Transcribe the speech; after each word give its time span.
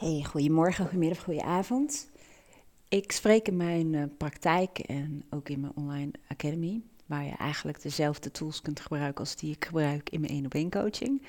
Hey, 0.00 0.24
goedemorgen, 0.24 0.84
goedemiddag, 0.84 1.22
goedenavond. 1.22 2.10
Ik 2.88 3.12
spreek 3.12 3.48
in 3.48 3.56
mijn 3.56 3.92
uh, 3.92 4.02
praktijk 4.18 4.78
en 4.78 5.24
ook 5.30 5.48
in 5.48 5.60
mijn 5.60 5.72
online 5.76 6.10
academy, 6.28 6.80
waar 7.06 7.24
je 7.24 7.36
eigenlijk 7.38 7.82
dezelfde 7.82 8.30
tools 8.30 8.60
kunt 8.60 8.80
gebruiken 8.80 9.20
als 9.20 9.36
die 9.36 9.54
ik 9.54 9.64
gebruik 9.64 10.10
in 10.10 10.20
mijn 10.20 10.32
één 10.32 10.44
op 10.44 10.54
één 10.54 10.70
coaching. 10.70 11.22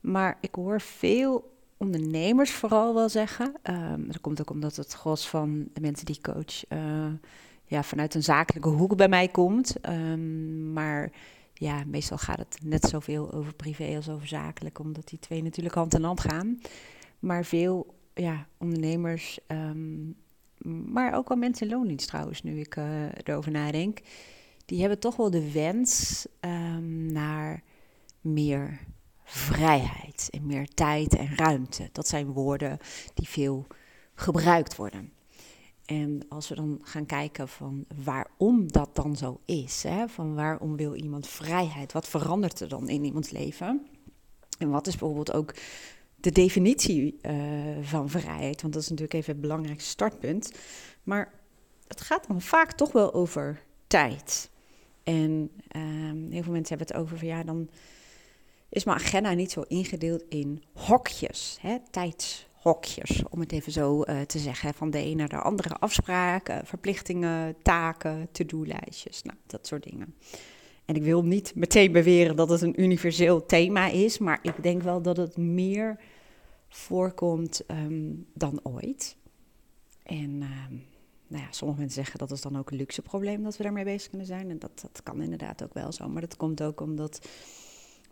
Maar 0.00 0.38
ik 0.40 0.54
hoor 0.54 0.80
veel 0.80 1.52
ondernemers 1.76 2.50
vooral 2.50 2.94
wel 2.94 3.08
zeggen. 3.08 3.54
Um, 3.70 4.06
dat 4.06 4.20
komt 4.20 4.40
ook 4.40 4.50
omdat 4.50 4.76
het 4.76 4.92
gros 4.92 5.28
van 5.28 5.68
de 5.72 5.80
mensen 5.80 6.06
die 6.06 6.16
ik 6.16 6.22
coach 6.22 6.70
uh, 6.70 7.12
ja, 7.64 7.82
vanuit 7.82 8.14
een 8.14 8.22
zakelijke 8.22 8.68
hoek 8.68 8.96
bij 8.96 9.08
mij 9.08 9.28
komt. 9.28 9.88
Um, 9.88 10.72
maar 10.72 11.12
ja, 11.54 11.82
meestal 11.86 12.18
gaat 12.18 12.38
het 12.38 12.58
net 12.64 12.84
zoveel 12.84 13.32
over 13.32 13.54
privé 13.54 13.96
als 13.96 14.08
over 14.08 14.28
zakelijk, 14.28 14.78
omdat 14.78 15.08
die 15.08 15.18
twee 15.18 15.42
natuurlijk 15.42 15.74
hand 15.74 15.94
in 15.94 16.04
hand 16.04 16.20
gaan. 16.20 16.58
Maar 17.22 17.44
veel 17.44 17.94
ja, 18.14 18.46
ondernemers, 18.58 19.38
ehm, 19.46 20.10
maar 20.92 21.14
ook 21.14 21.28
wel 21.28 21.36
mensen 21.36 21.66
in 21.66 21.72
loondienst 21.72 22.08
trouwens, 22.08 22.42
nu 22.42 22.60
ik 22.60 22.76
uh, 22.76 23.04
erover 23.24 23.50
nadenk, 23.50 24.00
die 24.64 24.80
hebben 24.80 24.98
toch 24.98 25.16
wel 25.16 25.30
de 25.30 25.52
wens 25.52 26.26
um, 26.40 27.12
naar 27.12 27.62
meer 28.20 28.80
vrijheid 29.24 30.28
en 30.30 30.46
meer 30.46 30.68
tijd 30.68 31.16
en 31.16 31.36
ruimte. 31.36 31.88
Dat 31.92 32.08
zijn 32.08 32.26
woorden 32.26 32.78
die 33.14 33.28
veel 33.28 33.66
gebruikt 34.14 34.76
worden. 34.76 35.12
En 35.84 36.20
als 36.28 36.48
we 36.48 36.54
dan 36.54 36.78
gaan 36.82 37.06
kijken 37.06 37.48
van 37.48 37.84
waarom 38.04 38.72
dat 38.72 38.94
dan 38.96 39.16
zo 39.16 39.40
is, 39.44 39.82
hè, 39.82 40.08
van 40.08 40.34
waarom 40.34 40.76
wil 40.76 40.94
iemand 40.94 41.28
vrijheid, 41.28 41.92
wat 41.92 42.08
verandert 42.08 42.60
er 42.60 42.68
dan 42.68 42.88
in 42.88 43.04
iemands 43.04 43.30
leven? 43.30 43.86
En 44.58 44.70
wat 44.70 44.86
is 44.86 44.96
bijvoorbeeld 44.96 45.32
ook 45.32 45.54
de 46.22 46.30
definitie 46.30 47.18
uh, 47.22 47.32
van 47.80 48.08
vrijheid? 48.08 48.62
Want 48.62 48.74
dat 48.74 48.82
is 48.82 48.88
natuurlijk 48.88 49.18
even 49.18 49.32
het 49.32 49.40
belangrijkste 49.40 49.90
startpunt. 49.90 50.52
Maar 51.02 51.32
het 51.88 52.00
gaat 52.00 52.26
dan 52.26 52.40
vaak 52.40 52.72
toch 52.72 52.92
wel 52.92 53.14
over 53.14 53.62
tijd. 53.86 54.50
En 55.02 55.50
um, 55.76 56.30
heel 56.30 56.42
veel 56.42 56.52
mensen 56.52 56.76
hebben 56.76 56.96
het 56.96 56.96
over 56.96 57.18
van 57.18 57.28
ja, 57.28 57.42
dan 57.42 57.68
is 58.68 58.84
mijn 58.84 58.98
agenda 58.98 59.32
niet 59.32 59.52
zo 59.52 59.64
ingedeeld 59.68 60.24
in 60.28 60.62
hokjes, 60.72 61.58
hè, 61.60 61.76
tijdshokjes, 61.90 63.22
om 63.30 63.40
het 63.40 63.52
even 63.52 63.72
zo 63.72 64.02
uh, 64.02 64.20
te 64.20 64.38
zeggen. 64.38 64.74
Van 64.74 64.90
de 64.90 64.98
een 64.98 65.16
naar 65.16 65.28
de 65.28 65.36
andere 65.40 65.74
afspraken, 65.74 66.66
verplichtingen, 66.66 67.56
taken, 67.62 68.28
to-do-lijstjes, 68.32 69.22
nou, 69.22 69.36
dat 69.46 69.66
soort 69.66 69.82
dingen. 69.82 70.14
En 70.84 70.94
ik 70.94 71.02
wil 71.02 71.24
niet 71.24 71.52
meteen 71.54 71.92
beweren 71.92 72.36
dat 72.36 72.48
het 72.48 72.60
een 72.60 72.82
universeel 72.82 73.46
thema 73.46 73.88
is, 73.88 74.18
maar 74.18 74.38
ik 74.42 74.62
denk 74.62 74.82
wel 74.82 75.02
dat 75.02 75.16
het 75.16 75.36
meer 75.36 76.00
voorkomt 76.72 77.62
um, 77.70 78.26
dan 78.34 78.60
ooit. 78.62 79.16
En 80.02 80.30
um, 80.30 80.84
nou 81.26 81.42
ja, 81.42 81.48
sommige 81.50 81.80
mensen 81.80 82.02
zeggen 82.02 82.18
dat 82.18 82.30
is 82.30 82.40
dan 82.40 82.58
ook 82.58 82.70
een 82.70 82.76
luxe 82.76 83.02
probleem 83.02 83.42
dat 83.42 83.56
we 83.56 83.62
daarmee 83.62 83.84
bezig 83.84 84.08
kunnen 84.08 84.26
zijn. 84.26 84.50
En 84.50 84.58
dat, 84.58 84.80
dat 84.80 85.02
kan 85.02 85.22
inderdaad 85.22 85.62
ook 85.62 85.74
wel 85.74 85.92
zo. 85.92 86.08
Maar 86.08 86.20
dat 86.20 86.36
komt 86.36 86.62
ook 86.62 86.80
omdat 86.80 87.28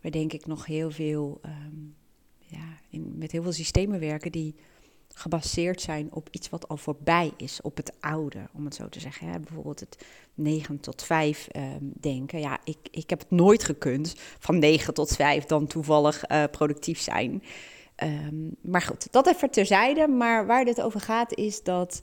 we 0.00 0.10
denk 0.10 0.32
ik 0.32 0.46
nog 0.46 0.66
heel 0.66 0.90
veel, 0.90 1.40
um, 1.44 1.94
ja, 2.38 2.78
met 2.90 3.32
heel 3.32 3.42
veel 3.42 3.52
systemen 3.52 4.00
werken 4.00 4.32
die 4.32 4.54
gebaseerd 5.14 5.80
zijn 5.80 6.12
op 6.12 6.28
iets 6.30 6.48
wat 6.48 6.68
al 6.68 6.76
voorbij 6.76 7.32
is, 7.36 7.60
op 7.62 7.76
het 7.76 7.92
oude, 8.00 8.48
om 8.52 8.64
het 8.64 8.74
zo 8.74 8.88
te 8.88 9.00
zeggen. 9.00 9.42
Bijvoorbeeld 9.42 9.80
het 9.80 10.06
9 10.34 10.80
tot 10.80 11.02
5 11.02 11.48
um, 11.56 11.92
denken. 12.00 12.40
Ja, 12.40 12.60
ik, 12.64 12.78
ik 12.90 13.10
heb 13.10 13.18
het 13.18 13.30
nooit 13.30 13.64
gekund 13.64 14.14
van 14.16 14.58
9 14.58 14.94
tot 14.94 15.16
5 15.16 15.44
dan 15.44 15.66
toevallig 15.66 16.30
uh, 16.30 16.44
productief 16.50 17.00
zijn. 17.00 17.42
Um, 18.02 18.56
maar 18.60 18.82
goed, 18.82 19.12
dat 19.12 19.26
even 19.26 19.50
terzijde. 19.50 20.08
Maar 20.08 20.46
waar 20.46 20.64
dit 20.64 20.80
over 20.80 21.00
gaat 21.00 21.34
is 21.34 21.62
dat, 21.62 22.02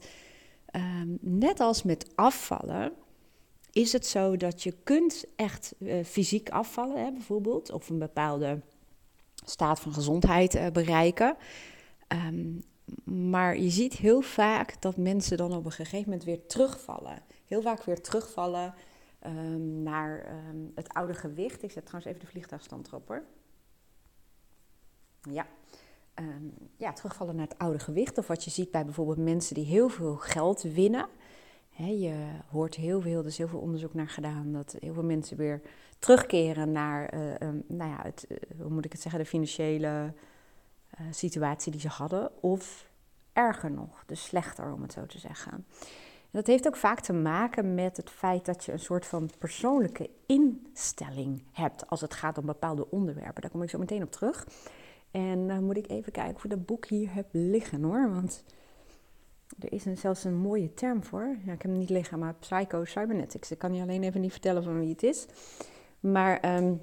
um, 0.72 1.18
net 1.20 1.60
als 1.60 1.82
met 1.82 2.10
afvallen, 2.14 2.92
is 3.72 3.92
het 3.92 4.06
zo 4.06 4.36
dat 4.36 4.62
je 4.62 4.74
kunt 4.82 5.24
echt 5.36 5.74
uh, 5.78 6.04
fysiek 6.04 6.50
afvallen, 6.50 7.04
hè, 7.04 7.12
bijvoorbeeld, 7.12 7.70
of 7.72 7.88
een 7.88 7.98
bepaalde 7.98 8.60
staat 9.44 9.80
van 9.80 9.92
gezondheid 9.92 10.54
uh, 10.54 10.66
bereiken. 10.66 11.36
Um, 12.08 12.62
maar 13.04 13.58
je 13.58 13.70
ziet 13.70 13.92
heel 13.92 14.20
vaak 14.20 14.80
dat 14.80 14.96
mensen 14.96 15.36
dan 15.36 15.52
op 15.52 15.64
een 15.64 15.72
gegeven 15.72 16.04
moment 16.04 16.24
weer 16.24 16.46
terugvallen. 16.46 17.22
Heel 17.46 17.62
vaak 17.62 17.82
weer 17.82 18.02
terugvallen 18.02 18.74
naar 19.82 20.26
het 20.74 20.88
oude 20.88 21.14
gewicht. 21.14 21.62
Ik 21.62 21.70
zet 21.70 21.86
trouwens 21.86 22.12
even 22.12 22.26
de 22.26 22.30
vliegtuigstand 22.30 22.86
erop 22.86 23.08
hoor. 23.08 23.22
Ja. 25.30 25.46
Um, 26.20 26.52
ja, 26.76 26.92
terugvallen 26.92 27.36
naar 27.36 27.48
het 27.48 27.58
oude 27.58 27.78
gewicht. 27.78 28.18
Of 28.18 28.26
wat 28.26 28.44
je 28.44 28.50
ziet 28.50 28.70
bij 28.70 28.84
bijvoorbeeld 28.84 29.18
mensen 29.18 29.54
die 29.54 29.64
heel 29.64 29.88
veel 29.88 30.16
geld 30.16 30.62
winnen. 30.62 31.08
Je 31.86 32.26
hoort 32.50 32.74
heel 32.74 33.00
veel, 33.00 33.18
er 33.18 33.26
is 33.26 33.38
heel 33.38 33.48
veel 33.48 33.58
onderzoek 33.58 33.94
naar 33.94 34.08
gedaan, 34.08 34.52
dat 34.52 34.76
heel 34.78 34.94
veel 34.94 35.02
mensen 35.02 35.36
weer 35.36 35.62
terugkeren 35.98 36.72
naar, 36.72 37.14
uh, 37.14 37.48
um, 37.48 37.64
nou 37.66 37.90
ja, 37.90 37.98
het, 38.02 38.26
uh, 38.28 38.38
hoe 38.60 38.70
moet 38.70 38.84
ik 38.84 38.92
het 38.92 39.00
zeggen, 39.00 39.20
de 39.20 39.26
financiële 39.26 40.12
uh, 41.00 41.06
situatie 41.10 41.72
die 41.72 41.80
ze 41.80 41.88
hadden. 41.88 42.42
Of 42.42 42.90
erger 43.32 43.70
nog, 43.70 44.04
dus 44.06 44.24
slechter 44.24 44.72
om 44.72 44.82
het 44.82 44.92
zo 44.92 45.06
te 45.06 45.18
zeggen. 45.18 45.52
En 45.52 45.64
dat 46.30 46.46
heeft 46.46 46.66
ook 46.66 46.76
vaak 46.76 47.00
te 47.00 47.12
maken 47.12 47.74
met 47.74 47.96
het 47.96 48.10
feit 48.10 48.44
dat 48.44 48.64
je 48.64 48.72
een 48.72 48.78
soort 48.78 49.06
van 49.06 49.30
persoonlijke 49.38 50.10
instelling 50.26 51.42
hebt 51.52 51.90
als 51.90 52.00
het 52.00 52.14
gaat 52.14 52.38
om 52.38 52.46
bepaalde 52.46 52.90
onderwerpen. 52.90 53.42
Daar 53.42 53.50
kom 53.50 53.62
ik 53.62 53.70
zo 53.70 53.78
meteen 53.78 54.02
op 54.02 54.12
terug. 54.12 54.46
En 55.10 55.48
dan 55.48 55.64
moet 55.64 55.76
ik 55.76 55.88
even 55.88 56.12
kijken 56.12 56.44
ik 56.44 56.50
dat 56.50 56.66
boek 56.66 56.86
hier 56.86 57.14
heb 57.14 57.26
liggen 57.30 57.82
hoor. 57.82 58.10
Want 58.12 58.44
er 59.58 59.72
is 59.72 59.84
een, 59.84 59.96
zelfs 59.96 60.24
een 60.24 60.36
mooie 60.36 60.74
term 60.74 61.04
voor. 61.04 61.36
Ja, 61.44 61.52
ik 61.52 61.62
heb 61.62 61.70
hem 61.70 61.78
niet 61.78 61.90
liggen, 61.90 62.18
maar 62.18 62.34
psycho-cybernetics. 62.34 63.50
Ik 63.50 63.58
kan 63.58 63.74
je 63.74 63.82
alleen 63.82 64.02
even 64.02 64.20
niet 64.20 64.32
vertellen 64.32 64.62
van 64.62 64.78
wie 64.78 64.88
het 64.88 65.02
is. 65.02 65.26
Maar 66.00 66.56
um, 66.56 66.80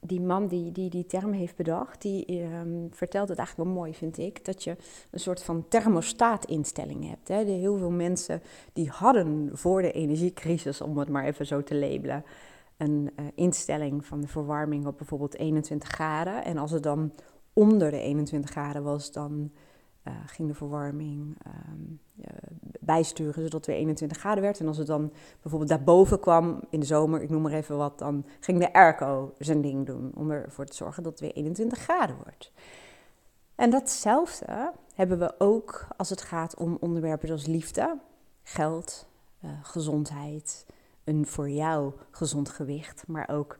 die 0.00 0.20
man 0.20 0.46
die, 0.46 0.72
die 0.72 0.90
die 0.90 1.06
term 1.06 1.32
heeft 1.32 1.56
bedacht, 1.56 2.02
die 2.02 2.42
um, 2.42 2.88
vertelt 2.90 3.28
het 3.28 3.38
eigenlijk 3.38 3.68
wel 3.68 3.78
mooi, 3.78 3.94
vind 3.94 4.18
ik. 4.18 4.44
Dat 4.44 4.64
je 4.64 4.76
een 5.10 5.20
soort 5.20 5.42
van 5.42 5.68
thermostaatinstelling 5.68 7.08
hebt. 7.08 7.28
Hè. 7.28 7.44
Heel 7.44 7.76
veel 7.76 7.90
mensen 7.90 8.42
die 8.72 8.88
hadden 8.88 9.50
voor 9.52 9.82
de 9.82 9.92
energiecrisis, 9.92 10.80
om 10.80 10.98
het 10.98 11.08
maar 11.08 11.24
even 11.24 11.46
zo 11.46 11.62
te 11.62 11.74
labelen, 11.74 12.24
een 12.76 13.10
uh, 13.16 13.26
instelling 13.34 14.06
van 14.06 14.20
de 14.20 14.28
verwarming 14.28 14.86
op 14.86 14.96
bijvoorbeeld 14.98 15.36
21 15.36 15.88
graden. 15.88 16.44
En 16.44 16.58
als 16.58 16.70
het 16.70 16.82
dan 16.82 17.12
onder 17.52 17.90
de 17.90 18.00
21 18.00 18.50
graden 18.50 18.82
was, 18.82 19.12
dan 19.12 19.50
uh, 20.04 20.14
ging 20.26 20.48
de 20.48 20.54
verwarming 20.54 21.36
uh, 21.46 22.24
bijsturen 22.80 23.34
zodat 23.34 23.52
het 23.52 23.66
weer 23.66 23.76
21 23.76 24.18
graden 24.18 24.42
werd. 24.42 24.60
En 24.60 24.66
als 24.66 24.76
het 24.76 24.86
dan 24.86 25.12
bijvoorbeeld 25.40 25.70
daarboven 25.70 26.20
kwam 26.20 26.60
in 26.70 26.80
de 26.80 26.86
zomer, 26.86 27.22
ik 27.22 27.30
noem 27.30 27.42
maar 27.42 27.52
even 27.52 27.76
wat, 27.76 27.98
dan 27.98 28.24
ging 28.40 28.58
de 28.58 28.72
airco 28.72 29.34
zijn 29.38 29.60
ding 29.60 29.86
doen 29.86 30.12
om 30.14 30.30
ervoor 30.30 30.66
te 30.66 30.76
zorgen 30.76 31.02
dat 31.02 31.12
het 31.12 31.20
weer 31.20 31.32
21 31.32 31.78
graden 31.78 32.16
wordt. 32.16 32.52
En 33.54 33.70
datzelfde 33.70 34.72
hebben 34.94 35.18
we 35.18 35.34
ook 35.38 35.86
als 35.96 36.10
het 36.10 36.22
gaat 36.22 36.56
om 36.56 36.76
onderwerpen 36.80 37.26
zoals 37.26 37.46
liefde, 37.46 37.98
geld, 38.42 39.06
uh, 39.44 39.50
gezondheid, 39.62 40.66
een 41.04 41.26
voor 41.26 41.50
jou 41.50 41.92
gezond 42.10 42.48
gewicht, 42.48 43.04
maar 43.06 43.28
ook 43.28 43.58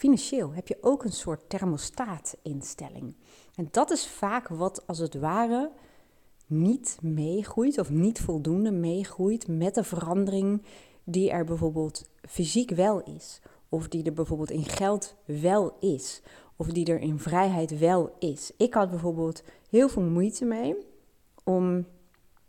financieel 0.00 0.52
heb 0.52 0.68
je 0.68 0.78
ook 0.80 1.04
een 1.04 1.12
soort 1.12 1.48
thermostaatinstelling. 1.48 3.14
En 3.54 3.68
dat 3.70 3.90
is 3.90 4.08
vaak 4.08 4.48
wat 4.48 4.86
als 4.86 4.98
het 4.98 5.14
ware 5.14 5.70
niet 6.46 6.98
meegroeit 7.02 7.78
of 7.78 7.90
niet 7.90 8.20
voldoende 8.20 8.70
meegroeit 8.70 9.48
met 9.48 9.74
de 9.74 9.84
verandering 9.84 10.62
die 11.04 11.30
er 11.30 11.44
bijvoorbeeld 11.44 12.08
fysiek 12.28 12.70
wel 12.70 13.02
is. 13.02 13.40
Of 13.68 13.88
die 13.88 14.04
er 14.04 14.12
bijvoorbeeld 14.12 14.50
in 14.50 14.64
geld 14.64 15.14
wel 15.24 15.76
is. 15.80 16.22
Of 16.56 16.66
die 16.66 16.86
er 16.86 17.00
in 17.00 17.18
vrijheid 17.18 17.78
wel 17.78 18.14
is. 18.18 18.52
Ik 18.56 18.74
had 18.74 18.90
bijvoorbeeld 18.90 19.42
heel 19.70 19.88
veel 19.88 20.02
moeite 20.02 20.44
mee 20.44 20.76
om. 21.44 21.86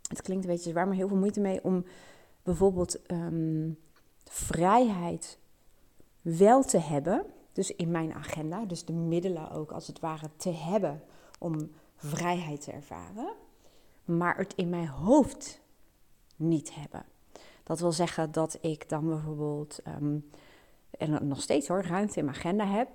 Het 0.08 0.22
klinkt 0.22 0.44
een 0.44 0.50
beetje 0.50 0.70
zwaar, 0.70 0.86
maar 0.86 0.96
heel 0.96 1.08
veel 1.08 1.16
moeite 1.16 1.40
mee 1.40 1.64
om 1.64 1.84
bijvoorbeeld 2.42 3.10
um, 3.10 3.78
vrijheid 4.24 5.38
wel 6.22 6.62
te 6.62 6.78
hebben 6.78 7.26
dus 7.52 7.74
in 7.74 7.90
mijn 7.90 8.14
agenda, 8.14 8.64
dus 8.64 8.84
de 8.84 8.92
middelen 8.92 9.50
ook 9.50 9.72
als 9.72 9.86
het 9.86 10.00
ware 10.00 10.30
te 10.36 10.50
hebben 10.50 11.02
om 11.38 11.70
vrijheid 11.96 12.60
te 12.60 12.72
ervaren, 12.72 13.32
maar 14.04 14.36
het 14.36 14.54
in 14.54 14.68
mijn 14.68 14.88
hoofd 14.88 15.60
niet 16.36 16.74
hebben. 16.74 17.04
Dat 17.62 17.80
wil 17.80 17.92
zeggen 17.92 18.32
dat 18.32 18.58
ik 18.60 18.88
dan 18.88 19.08
bijvoorbeeld, 19.08 19.80
um, 19.88 20.30
en 20.90 21.28
nog 21.28 21.42
steeds 21.42 21.68
hoor, 21.68 21.82
ruimte 21.82 22.18
in 22.18 22.24
mijn 22.24 22.36
agenda 22.36 22.66
heb 22.66 22.88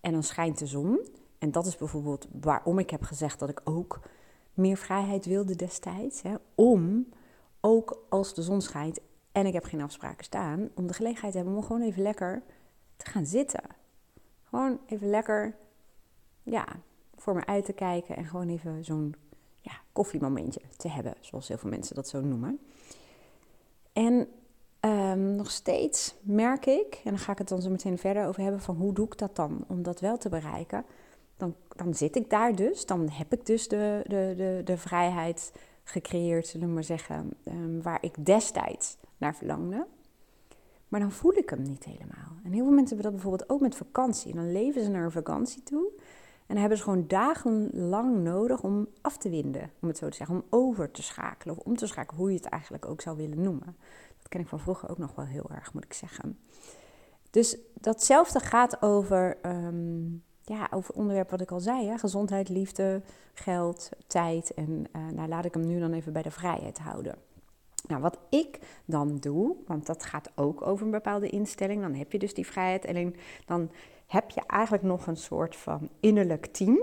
en 0.00 0.12
dan 0.12 0.22
schijnt 0.22 0.58
de 0.58 0.66
zon. 0.66 1.06
En 1.38 1.52
dat 1.52 1.66
is 1.66 1.76
bijvoorbeeld 1.76 2.28
waarom 2.40 2.78
ik 2.78 2.90
heb 2.90 3.02
gezegd 3.02 3.38
dat 3.38 3.48
ik 3.48 3.60
ook 3.64 4.00
meer 4.54 4.76
vrijheid 4.76 5.26
wilde 5.26 5.56
destijds. 5.56 6.22
Hè, 6.22 6.34
om 6.54 7.08
ook 7.60 8.04
als 8.08 8.34
de 8.34 8.42
zon 8.42 8.60
schijnt 8.60 9.00
en 9.32 9.46
ik 9.46 9.52
heb 9.52 9.64
geen 9.64 9.80
afspraken 9.80 10.24
staan, 10.24 10.70
om 10.74 10.86
de 10.86 10.94
gelegenheid 10.94 11.32
te 11.32 11.38
hebben 11.38 11.56
om 11.56 11.62
gewoon 11.62 11.82
even 11.82 12.02
lekker 12.02 12.42
gaan 13.08 13.26
zitten. 13.26 13.62
Gewoon 14.42 14.78
even 14.86 15.10
lekker, 15.10 15.56
ja, 16.42 16.66
voor 17.14 17.34
me 17.34 17.46
uit 17.46 17.64
te 17.64 17.72
kijken 17.72 18.16
en 18.16 18.24
gewoon 18.24 18.48
even 18.48 18.84
zo'n 18.84 19.14
ja, 19.60 19.72
koffiemomentje 19.92 20.60
te 20.76 20.88
hebben, 20.88 21.14
zoals 21.20 21.48
heel 21.48 21.58
veel 21.58 21.70
mensen 21.70 21.94
dat 21.94 22.08
zo 22.08 22.20
noemen. 22.20 22.60
En 23.92 24.28
ehm, 24.80 25.34
nog 25.34 25.50
steeds 25.50 26.14
merk 26.20 26.66
ik, 26.66 27.00
en 27.04 27.10
dan 27.10 27.18
ga 27.18 27.32
ik 27.32 27.38
het 27.38 27.48
dan 27.48 27.62
zo 27.62 27.70
meteen 27.70 27.98
verder 27.98 28.26
over 28.26 28.42
hebben, 28.42 28.60
van 28.60 28.76
hoe 28.76 28.92
doe 28.92 29.06
ik 29.06 29.18
dat 29.18 29.36
dan 29.36 29.64
om 29.68 29.82
dat 29.82 30.00
wel 30.00 30.18
te 30.18 30.28
bereiken. 30.28 30.84
Dan, 31.36 31.54
dan 31.68 31.94
zit 31.94 32.16
ik 32.16 32.30
daar 32.30 32.54
dus, 32.54 32.86
dan 32.86 33.08
heb 33.08 33.32
ik 33.32 33.46
dus 33.46 33.68
de, 33.68 34.04
de, 34.06 34.34
de, 34.36 34.60
de 34.64 34.76
vrijheid 34.76 35.52
gecreëerd, 35.84 36.46
zullen 36.46 36.66
we 36.66 36.74
maar 36.74 36.84
zeggen, 36.84 37.30
ehm, 37.44 37.80
waar 37.80 37.98
ik 38.00 38.26
destijds 38.26 38.96
naar 39.16 39.34
verlangde. 39.34 39.86
Maar 40.92 41.00
dan 41.00 41.12
voel 41.12 41.36
ik 41.36 41.50
hem 41.50 41.62
niet 41.62 41.84
helemaal. 41.84 42.36
En 42.44 42.52
heel 42.52 42.64
veel 42.64 42.74
mensen 42.74 42.96
hebben 42.96 43.04
dat 43.04 43.12
bijvoorbeeld 43.12 43.50
ook 43.50 43.60
met 43.60 43.74
vakantie. 43.74 44.34
Dan 44.34 44.52
leven 44.52 44.82
ze 44.82 44.90
naar 44.90 45.04
een 45.04 45.10
vakantie 45.10 45.62
toe. 45.62 45.90
En 46.46 46.46
dan 46.46 46.56
hebben 46.56 46.78
ze 46.78 46.84
gewoon 46.84 47.04
dagenlang 47.06 48.22
nodig 48.22 48.62
om 48.62 48.88
af 49.00 49.16
te 49.16 49.30
winden, 49.30 49.70
om 49.80 49.88
het 49.88 49.96
zo 49.98 50.08
te 50.08 50.16
zeggen. 50.16 50.36
Om 50.36 50.44
over 50.50 50.90
te 50.90 51.02
schakelen 51.02 51.56
of 51.56 51.64
om 51.64 51.76
te 51.76 51.86
schakelen, 51.86 52.20
hoe 52.20 52.30
je 52.30 52.36
het 52.36 52.46
eigenlijk 52.46 52.86
ook 52.86 53.00
zou 53.00 53.16
willen 53.16 53.42
noemen. 53.42 53.76
Dat 54.18 54.28
ken 54.28 54.40
ik 54.40 54.48
van 54.48 54.60
vroeger 54.60 54.90
ook 54.90 54.98
nog 54.98 55.14
wel 55.14 55.24
heel 55.24 55.50
erg, 55.50 55.72
moet 55.72 55.84
ik 55.84 55.92
zeggen. 55.92 56.38
Dus 57.30 57.58
datzelfde 57.74 58.40
gaat 58.40 58.82
over, 58.82 59.38
um, 59.46 60.22
ja, 60.42 60.68
over 60.70 60.94
onderwerp 60.94 61.30
wat 61.30 61.40
ik 61.40 61.50
al 61.50 61.60
zei. 61.60 61.86
Hè? 61.86 61.98
Gezondheid, 61.98 62.48
liefde, 62.48 63.02
geld, 63.34 63.88
tijd. 64.06 64.54
En 64.54 64.84
uh, 64.96 65.08
nou, 65.08 65.28
laat 65.28 65.44
ik 65.44 65.54
hem 65.54 65.66
nu 65.66 65.80
dan 65.80 65.92
even 65.92 66.12
bij 66.12 66.22
de 66.22 66.30
vrijheid 66.30 66.78
houden. 66.78 67.14
Nou, 67.88 68.00
wat 68.00 68.18
ik 68.28 68.58
dan 68.84 69.16
doe, 69.18 69.56
want 69.66 69.86
dat 69.86 70.04
gaat 70.04 70.30
ook 70.34 70.66
over 70.66 70.84
een 70.84 70.92
bepaalde 70.92 71.28
instelling, 71.28 71.80
dan 71.80 71.94
heb 71.94 72.12
je 72.12 72.18
dus 72.18 72.34
die 72.34 72.46
vrijheid. 72.46 72.86
Alleen 72.86 73.16
dan 73.46 73.70
heb 74.06 74.30
je 74.30 74.42
eigenlijk 74.46 74.82
nog 74.82 75.06
een 75.06 75.16
soort 75.16 75.56
van 75.56 75.88
innerlijk 76.00 76.46
team. 76.46 76.80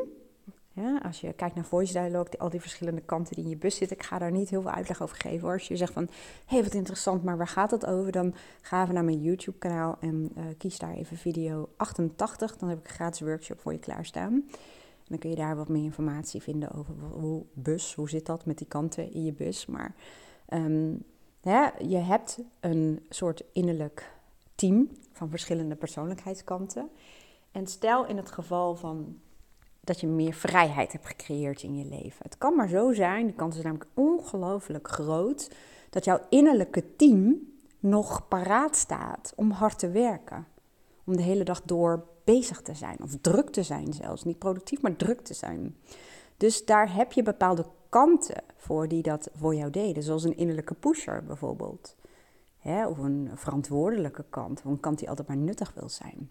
Ja, 0.74 1.00
als 1.04 1.22
je 1.22 1.34
kijkt 1.34 1.56
naar 1.56 1.66
voice 1.66 1.94
dialogue, 1.94 2.40
al 2.40 2.50
die 2.50 2.62
verschillende 2.62 3.02
kanten 3.02 3.36
die 3.36 3.44
in 3.44 3.50
je 3.50 3.58
bus 3.58 3.76
zitten, 3.76 3.98
ik 3.98 4.04
ga 4.04 4.18
daar 4.18 4.32
niet 4.32 4.50
heel 4.50 4.62
veel 4.62 4.72
uitleg 4.72 5.02
over 5.02 5.18
geven 5.18 5.42
hoor. 5.42 5.54
Als 5.54 5.68
je 5.68 5.78
zegt 5.78 5.94
van, 5.94 6.04
hé 6.46 6.56
hey, 6.56 6.64
wat 6.64 6.74
interessant, 6.74 7.24
maar 7.24 7.38
waar 7.38 7.48
gaat 7.48 7.72
het 7.72 7.86
over? 7.86 8.12
Dan 8.12 8.34
ga 8.62 8.82
even 8.82 8.94
naar 8.94 9.04
mijn 9.04 9.22
YouTube 9.22 9.58
kanaal 9.58 9.98
en 10.00 10.32
uh, 10.38 10.44
kies 10.58 10.80
daar 10.80 10.94
even 10.94 11.18
video 11.18 11.70
88. 11.78 12.58
Dan 12.58 12.70
heb 12.70 12.78
ik 12.78 12.88
een 12.88 12.94
gratis 12.94 13.20
workshop 13.20 13.60
voor 13.60 13.72
je 13.72 13.80
klaarstaan. 13.80 14.34
En 14.34 15.16
dan 15.16 15.18
kun 15.18 15.30
je 15.30 15.36
daar 15.36 15.56
wat 15.56 15.70
meer 15.70 15.84
informatie 15.84 16.42
vinden 16.42 16.72
over 16.72 16.94
hoe 17.12 17.44
bus, 17.54 17.96
hoe 17.96 18.10
zit 18.10 18.26
dat 18.26 18.46
met 18.46 18.58
die 18.58 18.68
kanten 18.68 19.14
in 19.14 19.26
je 19.26 19.34
bus. 19.34 19.66
Maar 19.66 19.96
Um, 20.54 21.04
je 21.88 21.98
hebt 21.98 22.40
een 22.60 23.06
soort 23.10 23.44
innerlijk 23.54 24.12
team 24.56 24.90
van 25.12 25.30
verschillende 25.30 25.76
persoonlijkheidskanten. 25.76 26.90
En 27.52 27.68
stel 27.68 28.06
in 28.06 28.18
het 28.18 28.32
geval 28.32 28.76
van 28.76 29.20
dat 29.80 30.00
je 30.00 30.08
meer 30.08 30.34
vrijheid 30.34 30.92
hebt 30.92 31.08
gecreëerd 31.08 31.64
in 31.64 31.78
je 31.78 31.86
leven. 31.86 32.20
Het 32.20 32.38
kan 32.38 32.56
maar 32.56 32.68
zo 32.68 32.94
zijn, 32.94 33.28
de 33.28 33.34
kans 33.34 33.58
is 33.58 33.64
namelijk 33.64 33.90
ongelooflijk 33.94 34.88
groot, 34.88 35.52
dat 35.90 36.06
jouw 36.06 36.20
innerlijke 36.30 36.96
team 36.96 37.38
nog 37.80 38.28
paraat 38.28 38.76
staat 38.76 39.34
om 39.36 39.52
hard 39.52 39.80
te 39.80 39.90
werken. 39.90 40.48
Om 41.06 41.16
de 41.16 41.22
hele 41.22 41.44
dag 41.44 41.62
door 41.62 42.08
bezig 42.24 42.62
te 42.62 42.74
zijn, 42.74 42.98
of 43.04 43.16
druk 43.22 43.50
te 43.50 43.64
zijn 43.64 43.94
zelfs. 43.94 44.24
Niet 44.24 44.38
productief, 44.38 44.82
maar 44.82 44.96
druk 44.96 45.22
te 45.22 45.34
zijn. 45.34 45.76
Dus 46.38 46.66
daar 46.66 46.96
heb 46.96 47.12
je 47.12 47.24
bepaalde 47.24 47.66
kanten 47.90 48.44
voor 48.56 48.88
die 48.88 49.02
dat 49.02 49.30
voor 49.36 49.56
jou 49.56 49.72
deden. 49.72 50.04
Zoals 50.04 50.24
een 50.24 50.38
innerlijke 50.38 50.74
pusher 50.74 51.24
bijvoorbeeld. 51.24 51.96
of 52.64 52.98
een 52.98 53.30
verantwoordelijke 53.36 54.26
kant, 54.30 54.60
of 54.60 54.72
een 54.72 54.80
kant 54.80 55.00
die 55.00 55.10
altijd 55.10 55.28
maar 55.28 55.38
nuttig 55.38 55.74
wil 55.74 55.90
zijn. 55.90 56.30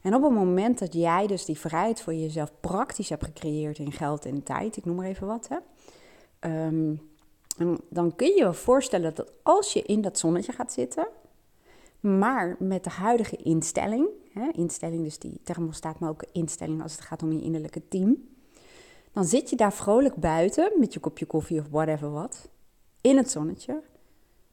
En 0.00 0.14
op 0.14 0.22
het 0.22 0.32
moment 0.32 0.78
dat 0.78 0.92
jij 0.92 1.26
dus 1.26 1.44
die 1.44 1.58
vrijheid 1.58 2.00
voor 2.00 2.14
jezelf 2.14 2.52
praktisch 2.60 3.08
hebt 3.08 3.24
gecreëerd 3.24 3.78
in 3.78 3.92
geld 3.92 4.24
en 4.24 4.42
tijd, 4.42 4.76
ik 4.76 4.84
noem 4.84 4.96
maar 4.96 5.06
even 5.06 5.26
wat, 5.26 5.48
hè, 5.48 5.56
ehm, 6.38 6.94
dan 7.88 8.14
kun 8.16 8.26
je 8.26 8.44
je 8.44 8.52
voorstellen 8.52 9.14
dat 9.14 9.32
als 9.42 9.72
je 9.72 9.82
in 9.82 10.00
dat 10.00 10.18
zonnetje 10.18 10.52
gaat 10.52 10.72
zitten, 10.72 11.08
maar 12.00 12.56
met 12.58 12.84
de 12.84 12.90
huidige 12.90 13.36
instelling, 13.36 14.08
hè, 14.32 14.48
instelling 14.52 15.02
dus 15.02 15.18
die 15.18 15.40
thermostaat, 15.42 15.98
maar 15.98 16.10
ook 16.10 16.24
instelling 16.32 16.82
als 16.82 16.92
het 16.92 17.00
gaat 17.00 17.22
om 17.22 17.32
je 17.32 17.42
innerlijke 17.42 17.88
team, 17.88 18.16
dan 19.16 19.24
zit 19.24 19.50
je 19.50 19.56
daar 19.56 19.72
vrolijk 19.72 20.16
buiten 20.16 20.72
met 20.78 20.92
je 20.92 21.00
kopje 21.00 21.26
koffie 21.26 21.60
of 21.60 21.68
whatever 21.68 22.10
wat. 22.10 22.48
In 23.00 23.16
het 23.16 23.30
zonnetje. 23.30 23.82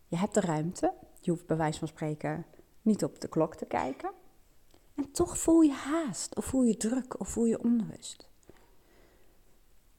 Je 0.07 0.18
hebt 0.18 0.33
de 0.33 0.39
ruimte. 0.39 0.94
Je 1.21 1.31
hoeft 1.31 1.45
bij 1.45 1.57
wijze 1.57 1.80
van 1.80 1.88
spreken 1.88 2.45
niet 2.81 3.04
op 3.04 3.21
de 3.21 3.27
klok 3.27 3.56
te 3.56 3.65
kijken. 3.65 4.12
En 4.95 5.12
toch 5.12 5.38
voel 5.38 5.62
je 5.62 5.71
haast, 5.71 6.36
of 6.36 6.45
voel 6.45 6.63
je 6.63 6.77
druk, 6.77 7.19
of 7.19 7.27
voel 7.27 7.45
je 7.45 7.63
onrust. 7.63 8.30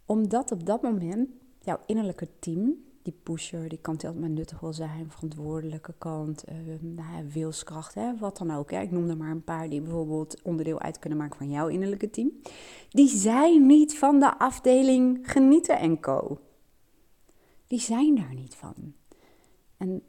Omdat 0.06 0.52
op 0.52 0.66
dat 0.66 0.82
moment 0.82 1.28
jouw 1.60 1.80
innerlijke 1.86 2.28
team 2.38 2.84
die 3.04 3.18
pusher, 3.22 3.68
die 3.68 3.78
kant 3.78 4.00
die 4.00 4.08
altijd 4.08 4.26
maar 4.26 4.34
nuttig 4.34 4.60
wil 4.60 4.72
zijn, 4.72 5.10
verantwoordelijke 5.10 5.94
kant, 5.98 6.44
uh, 6.48 6.54
nou, 6.80 7.28
wilskracht, 7.32 7.94
hè, 7.94 8.16
wat 8.16 8.36
dan 8.38 8.50
ook. 8.50 8.72
Ik 8.72 8.90
noem 8.90 9.08
er 9.08 9.16
maar 9.16 9.30
een 9.30 9.44
paar 9.44 9.68
die 9.68 9.80
bijvoorbeeld 9.80 10.42
onderdeel 10.42 10.80
uit 10.80 10.98
kunnen 10.98 11.18
maken 11.18 11.36
van 11.36 11.50
jouw 11.50 11.68
innerlijke 11.68 12.10
team. 12.10 12.32
Die 12.88 13.08
zijn 13.08 13.66
niet 13.66 13.98
van 13.98 14.18
de 14.20 14.38
afdeling 14.38 15.18
genieten 15.22 15.78
en 15.78 16.00
co. 16.00 16.38
Die 17.66 17.80
zijn 17.80 18.14
daar 18.14 18.34
niet 18.34 18.54
van. 18.54 18.74
En 19.76 20.02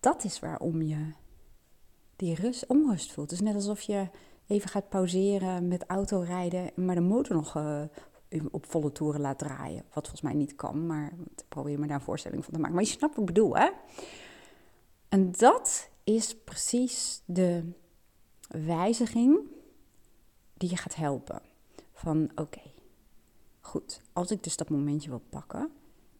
dat 0.00 0.24
is 0.24 0.40
waarom 0.40 0.82
je 0.82 1.12
die 2.16 2.34
rust, 2.34 2.66
onrust 2.66 3.12
voelt. 3.12 3.30
Het 3.30 3.40
is 3.40 3.46
net 3.46 3.54
alsof 3.54 3.80
je 3.80 4.08
even 4.46 4.70
gaat 4.70 4.88
pauzeren 4.88 5.68
met 5.68 5.84
autorijden, 5.86 6.70
maar 6.74 6.94
de 6.94 7.00
motor 7.00 7.36
nog 7.36 7.56
uh, 7.56 7.82
op 8.50 8.66
volle 8.66 8.92
toeren 8.92 9.20
laat 9.20 9.38
draaien. 9.38 9.82
Wat 9.82 10.08
volgens 10.08 10.20
mij 10.20 10.34
niet 10.34 10.54
kan, 10.54 10.86
maar 10.86 11.12
ik 11.36 11.44
probeer 11.48 11.78
me 11.78 11.86
daar 11.86 11.96
een 11.96 12.02
voorstelling 12.02 12.44
van 12.44 12.52
te 12.52 12.58
maken. 12.58 12.74
Maar 12.74 12.84
je 12.84 12.90
snapt 12.90 13.14
wat 13.14 13.28
ik 13.28 13.34
bedoel, 13.34 13.56
hè? 13.56 13.68
En 15.08 15.32
dat 15.32 15.90
is 16.04 16.36
precies 16.44 17.22
de 17.24 17.72
wijziging 18.48 19.40
die 20.54 20.70
je 20.70 20.76
gaat 20.76 20.94
helpen. 20.94 21.42
Van 21.92 22.30
oké, 22.34 22.60
goed, 23.60 24.00
als 24.12 24.30
ik 24.30 24.42
dus 24.42 24.56
dat 24.56 24.70
momentje 24.70 25.08
wil 25.08 25.22
pakken, 25.30 25.70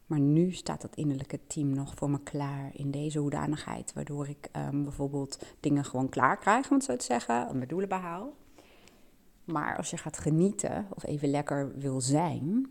maar 0.05 0.19
nu 0.19 0.51
staat 0.51 0.81
dat 0.81 0.95
innerlijke 0.95 1.39
team 1.47 1.69
nog 1.69 1.93
voor 1.95 2.09
me 2.09 2.19
klaar 2.23 2.71
in 2.73 2.91
deze 2.91 3.19
hoedanigheid, 3.19 3.93
waardoor 3.93 4.27
ik 4.27 4.49
um, 4.55 4.83
bijvoorbeeld 4.83 5.39
dingen 5.59 5.85
gewoon 5.85 6.09
klaar 6.09 6.37
krijg, 6.37 6.71
om 6.71 6.81
zo 6.81 6.95
te 6.95 7.05
zeggen, 7.05 7.57
mijn 7.57 7.67
doelen 7.67 7.89
behaal. 7.89 8.33
Maar 9.51 9.77
als 9.77 9.89
je 9.89 9.97
gaat 9.97 10.17
genieten 10.17 10.87
of 10.89 11.03
even 11.03 11.29
lekker 11.29 11.77
wil 11.77 12.01
zijn, 12.01 12.67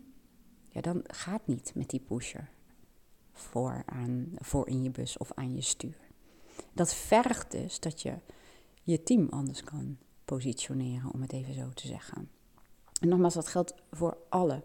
ja, 0.69 0.81
dan 0.81 1.01
gaat 1.07 1.47
niet 1.47 1.71
met 1.75 1.89
die 1.89 1.99
pusher 1.99 2.49
voor, 3.33 3.83
aan, 3.85 4.31
voor 4.35 4.67
in 4.67 4.83
je 4.83 4.89
bus 4.89 5.17
of 5.17 5.31
aan 5.33 5.55
je 5.55 5.61
stuur. 5.61 5.97
Dat 6.73 6.93
vergt 6.93 7.51
dus 7.51 7.79
dat 7.79 8.01
je 8.01 8.13
je 8.83 9.03
team 9.03 9.27
anders 9.29 9.63
kan 9.63 9.97
positioneren, 10.25 11.13
om 11.13 11.21
het 11.21 11.33
even 11.33 11.53
zo 11.53 11.69
te 11.69 11.87
zeggen. 11.87 12.29
En 13.01 13.07
nogmaals, 13.07 13.33
dat 13.33 13.47
geldt 13.47 13.73
voor 13.91 14.17
alle 14.29 14.63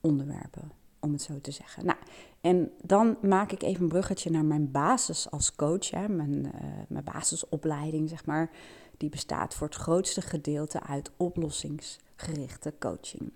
onderwerpen, 0.00 0.72
om 1.00 1.12
het 1.12 1.22
zo 1.22 1.40
te 1.40 1.50
zeggen. 1.50 1.84
Nou, 1.86 1.98
en 2.40 2.70
dan 2.82 3.16
maak 3.22 3.52
ik 3.52 3.62
even 3.62 3.82
een 3.82 3.88
bruggetje 3.88 4.30
naar 4.30 4.44
mijn 4.44 4.70
basis 4.70 5.30
als 5.30 5.54
coach, 5.54 5.90
hè, 5.90 6.08
mijn, 6.08 6.32
uh, 6.32 6.50
mijn 6.88 7.04
basisopleiding, 7.04 8.08
zeg 8.08 8.26
maar 8.26 8.50
die 8.96 9.08
bestaat 9.08 9.54
voor 9.54 9.66
het 9.66 9.76
grootste 9.76 10.20
gedeelte 10.20 10.82
uit 10.82 11.10
oplossingsgerichte 11.16 12.74
coaching. 12.78 13.32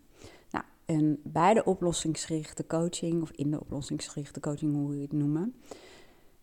Nou, 0.51 0.65
en 0.85 1.21
bij 1.23 1.55
de 1.55 1.65
oplossingsgerichte 1.65 2.67
coaching, 2.67 3.23
of 3.23 3.31
in 3.31 3.51
de 3.51 3.61
oplossingsgerichte 3.61 4.41
coaching, 4.41 4.75
hoe 4.75 4.97
je 4.97 5.03
het 5.03 5.13
noemen, 5.13 5.55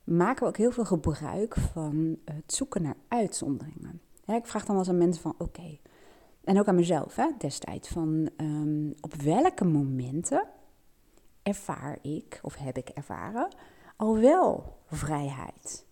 maken 0.04 0.44
we 0.44 0.50
ook 0.50 0.58
heel 0.58 0.72
veel 0.72 0.86
gebruik 0.86 1.56
van 1.56 2.18
het 2.26 2.54
zoeken 2.54 2.82
naar 2.82 2.98
uitzonderingen. 3.08 4.02
ik 4.26 4.48
vraag 4.48 4.66
dan 4.66 4.76
wel 4.76 4.84
eens 4.84 4.94
aan 4.94 4.98
mensen 4.98 5.22
van, 5.22 5.36
oké, 5.38 5.80
en 6.44 6.60
ook 6.60 6.68
aan 6.68 6.76
mezelf 6.76 7.16
hè, 7.16 7.30
destijds, 7.38 7.90
van 7.90 8.30
ehm, 8.38 8.92
op 9.02 9.14
welke 9.14 9.66
momenten 9.66 10.48
ervaar 11.44 11.98
ik, 12.02 12.40
of 12.42 12.56
heb 12.56 12.78
ik 12.78 12.90
ervaren, 12.90 13.48
al 13.96 14.18
wel 14.18 14.78
vrijheid? 14.86 15.86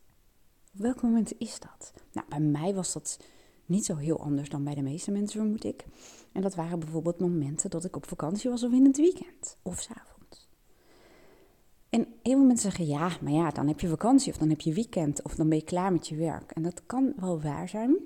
Op 0.74 0.80
welk 0.80 1.02
moment 1.02 1.34
is 1.38 1.60
dat? 1.60 1.94
Nou, 2.12 2.28
bij 2.30 2.40
mij 2.40 2.74
was 2.74 2.94
dat 2.94 3.20
niet 3.66 3.86
zo 3.86 3.96
heel 3.96 4.20
anders 4.20 4.50
dan 4.50 4.64
bij 4.64 4.76
de 4.76 4.82
meeste 4.82 5.12
mensen, 5.12 5.40
vermoed 5.40 5.64
ik. 5.64 5.86
En 6.32 6.42
dat 6.42 6.56
waren 6.56 6.80
bijvoorbeeld 6.80 7.20
momenten 7.20 7.70
dat 7.70 7.84
ik 7.84 7.96
op 7.96 8.08
vakantie 8.08 8.50
was 8.50 8.64
of 8.64 8.72
in 8.72 8.86
het 8.86 8.98
weekend 8.98 9.58
of 9.62 9.80
s'avonds. 9.80 10.50
En 11.90 12.08
heel 12.24 12.38
veel 12.38 12.46
mensen 12.46 12.72
zeggen 12.72 12.88
ja, 12.88 13.12
maar 13.22 13.32
ja, 13.32 13.50
dan 13.50 13.68
heb 13.68 13.80
je 13.80 13.88
vakantie 13.88 14.32
of 14.32 14.38
dan 14.38 14.50
heb 14.50 14.62
je 14.62 14.74
weekend 14.74 15.22
of 15.22 15.36
dan 15.36 15.50
ben 15.50 15.58
je 15.58 15.64
klaar 15.64 15.92
met 15.92 16.08
je 16.08 16.16
werk. 16.16 16.52
En 16.52 16.62
dat 16.62 16.86
kan 16.86 17.14
wel 17.18 17.42
waar 17.42 17.70
zijn. 17.70 17.98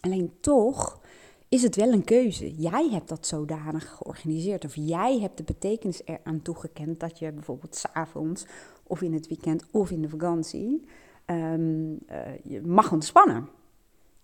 Alleen 0.00 0.32
toch 0.40 1.00
is 1.48 1.62
het 1.62 1.76
wel 1.76 1.92
een 1.92 2.04
keuze. 2.04 2.54
Jij 2.54 2.88
hebt 2.88 3.08
dat 3.08 3.26
zodanig 3.26 3.96
georganiseerd. 3.96 4.64
Of 4.64 4.74
jij 4.74 5.18
hebt 5.18 5.36
de 5.36 5.42
betekenis 5.42 6.02
eraan 6.04 6.42
toegekend 6.42 7.00
dat 7.00 7.18
je 7.18 7.32
bijvoorbeeld 7.32 7.76
s'avonds 7.76 8.46
of 8.82 9.02
in 9.02 9.12
het 9.12 9.28
weekend 9.28 9.64
of 9.70 9.90
in 9.90 10.02
de 10.02 10.08
vakantie 10.08 10.84
um, 11.26 11.98
je 12.42 12.60
mag 12.64 12.92
ontspannen. 12.92 13.48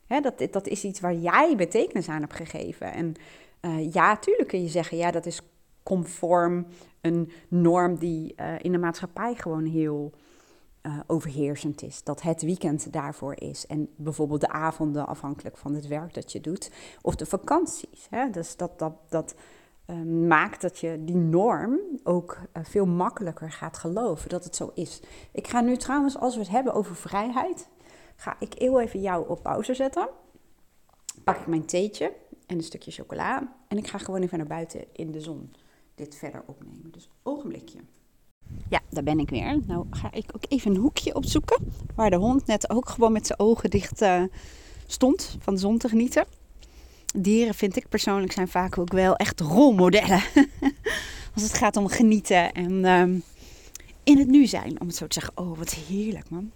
Hè, 0.07 0.21
dat, 0.21 0.49
dat 0.51 0.67
is 0.67 0.85
iets 0.85 1.01
waar 1.01 1.15
jij 1.15 1.57
betekenis 1.57 2.09
aan 2.09 2.21
hebt 2.21 2.35
gegeven. 2.35 2.93
En 2.93 3.15
uh, 3.61 3.93
ja, 3.93 4.17
tuurlijk 4.17 4.49
kun 4.49 4.63
je 4.63 4.69
zeggen, 4.69 4.97
ja, 4.97 5.11
dat 5.11 5.27
is 5.27 5.41
conform 5.83 6.67
een 7.01 7.33
norm 7.49 7.99
die 7.99 8.35
uh, 8.37 8.55
in 8.59 8.73
de 8.73 8.79
maatschappij 8.79 9.35
gewoon 9.35 9.65
heel 9.65 10.13
overheersend 11.07 11.83
is. 11.83 12.03
Dat 12.03 12.23
het 12.23 12.43
weekend 12.43 12.93
daarvoor 12.93 13.41
is. 13.41 13.67
En 13.67 13.89
bijvoorbeeld 13.97 14.41
de 14.41 14.49
avonden 14.49 15.07
afhankelijk 15.07 15.57
van 15.57 15.75
het 15.75 15.87
werk 15.87 16.15
dat 16.15 16.33
je 16.33 16.41
doet. 16.41 16.71
Of 17.03 17.15
de 17.17 17.27
vakanties. 17.27 18.07
Hè? 18.11 18.31
Dus 18.31 18.57
dat, 18.57 18.79
dat, 18.79 18.93
dat 19.09 19.35
uh, 19.87 20.03
maakt 20.29 20.61
dat 20.61 20.79
je 20.79 21.05
die 21.05 21.17
norm 21.17 21.81
ook 22.03 22.39
uh, 22.57 22.65
veel 22.65 22.87
makkelijker 22.87 23.53
gaat 23.53 23.79
geloven 23.79 24.29
dat 24.29 24.45
het 24.45 24.57
zo 24.57 24.71
is. 24.75 25.01
Ik 25.33 25.49
ga 25.49 25.61
nu 25.61 25.77
trouwens, 25.77 26.19
als 26.19 26.35
we 26.35 26.41
het 26.41 26.51
hebben 26.51 26.75
over 26.75 26.97
vrijheid, 26.97 27.69
ga 28.17 28.37
ik 28.39 28.55
heel 28.59 28.81
even 28.81 29.01
jou 29.01 29.29
op 29.29 29.43
pauze 29.43 29.75
zetten. 29.75 30.09
Pak 31.25 31.37
ik 31.37 31.47
mijn 31.47 31.67
theetje 31.67 32.13
en 32.47 32.57
een 32.57 32.63
stukje 32.63 32.91
chocola. 32.91 33.55
En 33.69 33.79
ik 33.79 33.87
ga 33.87 33.99
gewoon 33.99 34.23
even 34.23 34.39
naar 34.39 34.47
buiten 34.47 34.85
in 34.93 35.13
de 35.13 35.21
zon 35.21 35.53
dit 35.95 36.15
verder 36.15 36.43
opnemen. 36.47 36.91
Dus 36.91 37.09
ogenblikje. 37.23 37.79
Ja, 38.69 38.81
daar 38.91 39.03
ben 39.03 39.19
ik 39.19 39.31
weer. 39.31 39.61
Nou 39.67 39.87
ga 39.91 40.13
ik 40.13 40.31
ook 40.35 40.45
even 40.49 40.71
een 40.71 40.81
hoekje 40.81 41.15
opzoeken. 41.15 41.73
Waar 41.95 42.11
de 42.11 42.17
hond 42.17 42.47
net 42.47 42.71
ook 42.71 42.89
gewoon 42.89 43.13
met 43.13 43.27
zijn 43.27 43.39
ogen 43.39 43.71
dicht 43.71 44.03
uh, 44.03 44.23
stond 44.87 45.37
van 45.41 45.55
de 45.55 45.61
zon 45.61 45.79
te 45.79 45.89
genieten. 45.89 46.25
Dieren 47.13 47.55
vind 47.55 47.77
ik 47.77 47.89
persoonlijk 47.89 48.33
zijn 48.33 48.49
vaak 48.49 48.79
ook 48.79 48.93
wel 48.93 49.17
echt 49.17 49.41
rolmodellen. 49.41 50.23
Als 51.35 51.43
het 51.43 51.55
gaat 51.55 51.77
om 51.77 51.89
genieten 51.89 52.53
en 52.53 52.85
um, 52.85 53.23
in 54.05 54.19
het 54.19 54.29
nu 54.29 54.47
zijn. 54.47 54.81
Om 54.81 54.87
het 54.87 54.97
zo 54.97 55.07
te 55.07 55.21
zeggen. 55.21 55.33
Oh, 55.37 55.59
wat 55.59 55.75
heerlijk 55.75 56.31
man. 56.31 56.51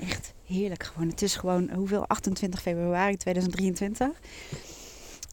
Echt 0.00 0.34
heerlijk 0.46 0.82
gewoon. 0.82 1.08
Het 1.08 1.22
is 1.22 1.36
gewoon, 1.36 1.70
hoeveel? 1.70 2.06
28 2.06 2.60
februari 2.60 3.16
2023. 3.16 4.08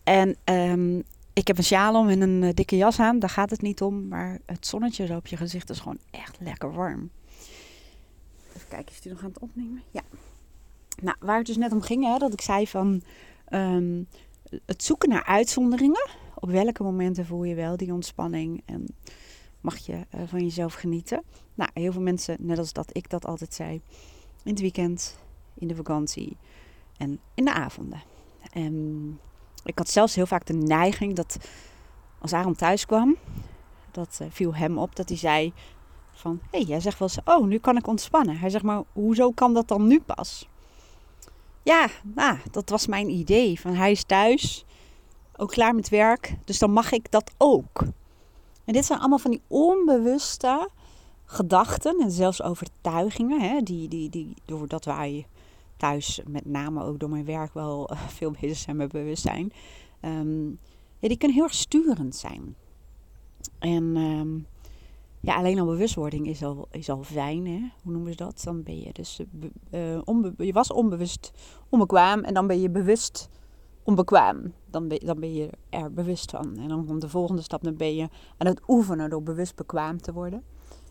En 0.03 0.35
um, 0.45 1.03
ik 1.33 1.47
heb 1.47 1.57
een 1.57 1.63
sjaal 1.63 1.95
om 1.95 2.09
en 2.09 2.21
een 2.21 2.41
uh, 2.41 2.49
dikke 2.53 2.77
jas 2.77 2.99
aan. 2.99 3.19
Daar 3.19 3.29
gaat 3.29 3.49
het 3.49 3.61
niet 3.61 3.81
om. 3.81 4.07
Maar 4.07 4.39
het 4.45 4.67
zonnetje 4.67 5.15
op 5.15 5.27
je 5.27 5.37
gezicht 5.37 5.69
is 5.69 5.79
gewoon 5.79 5.99
echt 6.11 6.37
lekker 6.39 6.73
warm. 6.73 7.09
Even 8.55 8.67
kijken, 8.67 8.93
is 8.93 9.01
die 9.01 9.11
nog 9.11 9.21
aan 9.21 9.29
het 9.29 9.39
opnemen? 9.39 9.83
Ja. 9.91 10.01
Nou, 11.01 11.17
waar 11.19 11.37
het 11.37 11.45
dus 11.45 11.57
net 11.57 11.71
om 11.71 11.81
ging, 11.81 12.05
hè, 12.05 12.17
dat 12.17 12.33
ik 12.33 12.41
zei 12.41 12.67
van 12.67 13.01
um, 13.49 14.07
het 14.65 14.83
zoeken 14.83 15.09
naar 15.09 15.23
uitzonderingen. 15.23 16.09
Op 16.35 16.49
welke 16.49 16.83
momenten 16.83 17.25
voel 17.25 17.43
je 17.43 17.55
wel 17.55 17.77
die 17.77 17.93
ontspanning 17.93 18.61
en 18.65 18.85
mag 19.61 19.77
je 19.77 19.93
uh, 19.93 20.21
van 20.25 20.41
jezelf 20.41 20.73
genieten? 20.73 21.23
Nou, 21.53 21.69
heel 21.73 21.91
veel 21.91 22.01
mensen, 22.01 22.37
net 22.39 22.57
als 22.57 22.73
dat 22.73 22.89
ik 22.95 23.09
dat 23.09 23.25
altijd 23.25 23.53
zei, 23.53 23.81
in 24.43 24.51
het 24.51 24.59
weekend, 24.59 25.17
in 25.53 25.67
de 25.67 25.75
vakantie 25.75 26.37
en 26.97 27.19
in 27.33 27.45
de 27.45 27.53
avonden. 27.53 28.03
En 28.51 29.19
ik 29.63 29.77
had 29.77 29.89
zelfs 29.89 30.15
heel 30.15 30.25
vaak 30.25 30.45
de 30.45 30.53
neiging 30.53 31.15
dat 31.15 31.37
als 32.19 32.33
Aaron 32.33 32.55
thuis 32.55 32.85
kwam, 32.85 33.17
dat 33.91 34.19
uh, 34.21 34.27
viel 34.31 34.55
hem 34.55 34.77
op 34.77 34.95
dat 34.95 35.09
hij 35.09 35.17
zei 35.17 35.53
van, 36.11 36.39
hé, 36.41 36.57
hey, 36.57 36.67
jij 36.67 36.79
zegt 36.79 36.99
wel 36.99 37.07
eens, 37.07 37.35
oh, 37.37 37.47
nu 37.47 37.57
kan 37.57 37.77
ik 37.77 37.87
ontspannen. 37.87 38.37
Hij 38.37 38.49
zegt 38.49 38.63
maar, 38.63 38.83
hoezo 38.93 39.31
kan 39.31 39.53
dat 39.53 39.67
dan 39.67 39.87
nu 39.87 40.01
pas? 40.01 40.49
Ja, 41.63 41.89
nou, 42.15 42.37
dat 42.51 42.69
was 42.69 42.87
mijn 42.87 43.09
idee. 43.09 43.59
Van 43.59 43.73
hij 43.73 43.91
is 43.91 44.03
thuis, 44.03 44.65
ook 45.35 45.51
klaar 45.51 45.75
met 45.75 45.89
werk, 45.89 46.35
dus 46.45 46.59
dan 46.59 46.71
mag 46.71 46.91
ik 46.91 47.11
dat 47.11 47.31
ook. 47.37 47.83
En 48.65 48.73
dit 48.73 48.85
zijn 48.85 48.99
allemaal 48.99 49.19
van 49.19 49.31
die 49.31 49.41
onbewuste 49.47 50.69
gedachten 51.25 51.99
en 51.99 52.11
zelfs 52.11 52.41
overtuigingen, 52.41 53.41
hè, 53.41 53.61
die, 53.61 53.87
die, 53.87 54.09
die, 54.09 54.33
doordat 54.45 54.85
wij 54.85 55.27
thuis, 55.77 56.21
met 56.27 56.45
name 56.45 56.83
ook 56.83 56.99
door 56.99 57.09
mijn 57.09 57.25
werk, 57.25 57.53
wel 57.53 57.91
uh, 57.91 58.07
veel 58.07 58.31
bezig 58.39 58.57
zijn 58.57 58.75
met 58.75 58.91
bewustzijn. 58.91 59.51
Um, 60.01 60.59
ja, 60.99 61.07
die 61.07 61.17
kunnen 61.17 61.37
heel 61.37 61.45
erg 61.45 61.53
sturend 61.53 62.15
zijn. 62.15 62.55
En 63.59 63.95
um, 63.95 64.47
ja, 65.25 65.35
alleen 65.35 65.59
al 65.59 65.65
bewustwording 65.65 66.27
is 66.27 66.43
al, 66.43 66.67
is 66.71 66.89
al 66.89 67.03
fijn. 67.03 67.45
Hè? 67.45 67.59
Hoe 67.83 67.91
noemen 67.91 68.11
ze 68.11 68.17
dat? 68.17 68.41
Dan 68.43 68.63
ben 68.63 68.79
je 68.79 68.93
dus 68.93 69.19
uh, 69.71 69.97
je 70.37 70.53
was 70.53 70.71
onbewust 70.71 71.31
onbekwaam 71.69 72.23
en 72.23 72.33
dan 72.33 72.47
ben 72.47 72.61
je 72.61 72.69
bewust 72.69 73.29
onbekwaam. 73.83 74.53
Dan 74.65 74.87
ben, 74.87 74.99
dan 74.99 75.19
ben 75.19 75.33
je 75.33 75.49
er 75.69 75.93
bewust 75.93 76.31
van. 76.31 76.57
En 76.57 76.67
dan 76.67 76.85
komt 76.85 77.01
de 77.01 77.09
volgende 77.09 77.41
stap, 77.41 77.63
dan 77.63 77.75
ben 77.75 77.95
je 77.95 78.09
aan 78.37 78.47
het 78.47 78.61
oefenen 78.67 79.09
door 79.09 79.23
bewust 79.23 79.55
bekwaam 79.55 80.01
te 80.01 80.13
worden. 80.13 80.43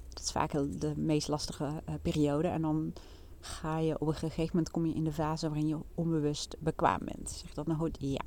Dat 0.09 0.23
is 0.23 0.33
vaak 0.33 0.53
de 0.53 0.93
meest 0.97 1.29
lastige 1.29 1.65
uh, 1.65 1.95
periode. 2.03 2.49
En 2.49 2.63
dan 2.63 2.93
ga 3.41 3.79
je 3.79 3.99
op 3.99 4.07
een 4.07 4.15
gegeven 4.15 4.51
moment 4.53 4.71
kom 4.71 4.87
je 4.87 4.95
in 4.95 5.05
de 5.05 5.13
fase 5.13 5.49
waarin 5.49 5.69
je 5.69 5.79
onbewust 5.95 6.57
bekwaam 6.59 7.01
bent. 7.05 7.31
Zeg 7.31 7.55
dat 7.55 7.67
nou 7.67 7.79
goed? 7.79 7.97
Ja. 8.01 8.21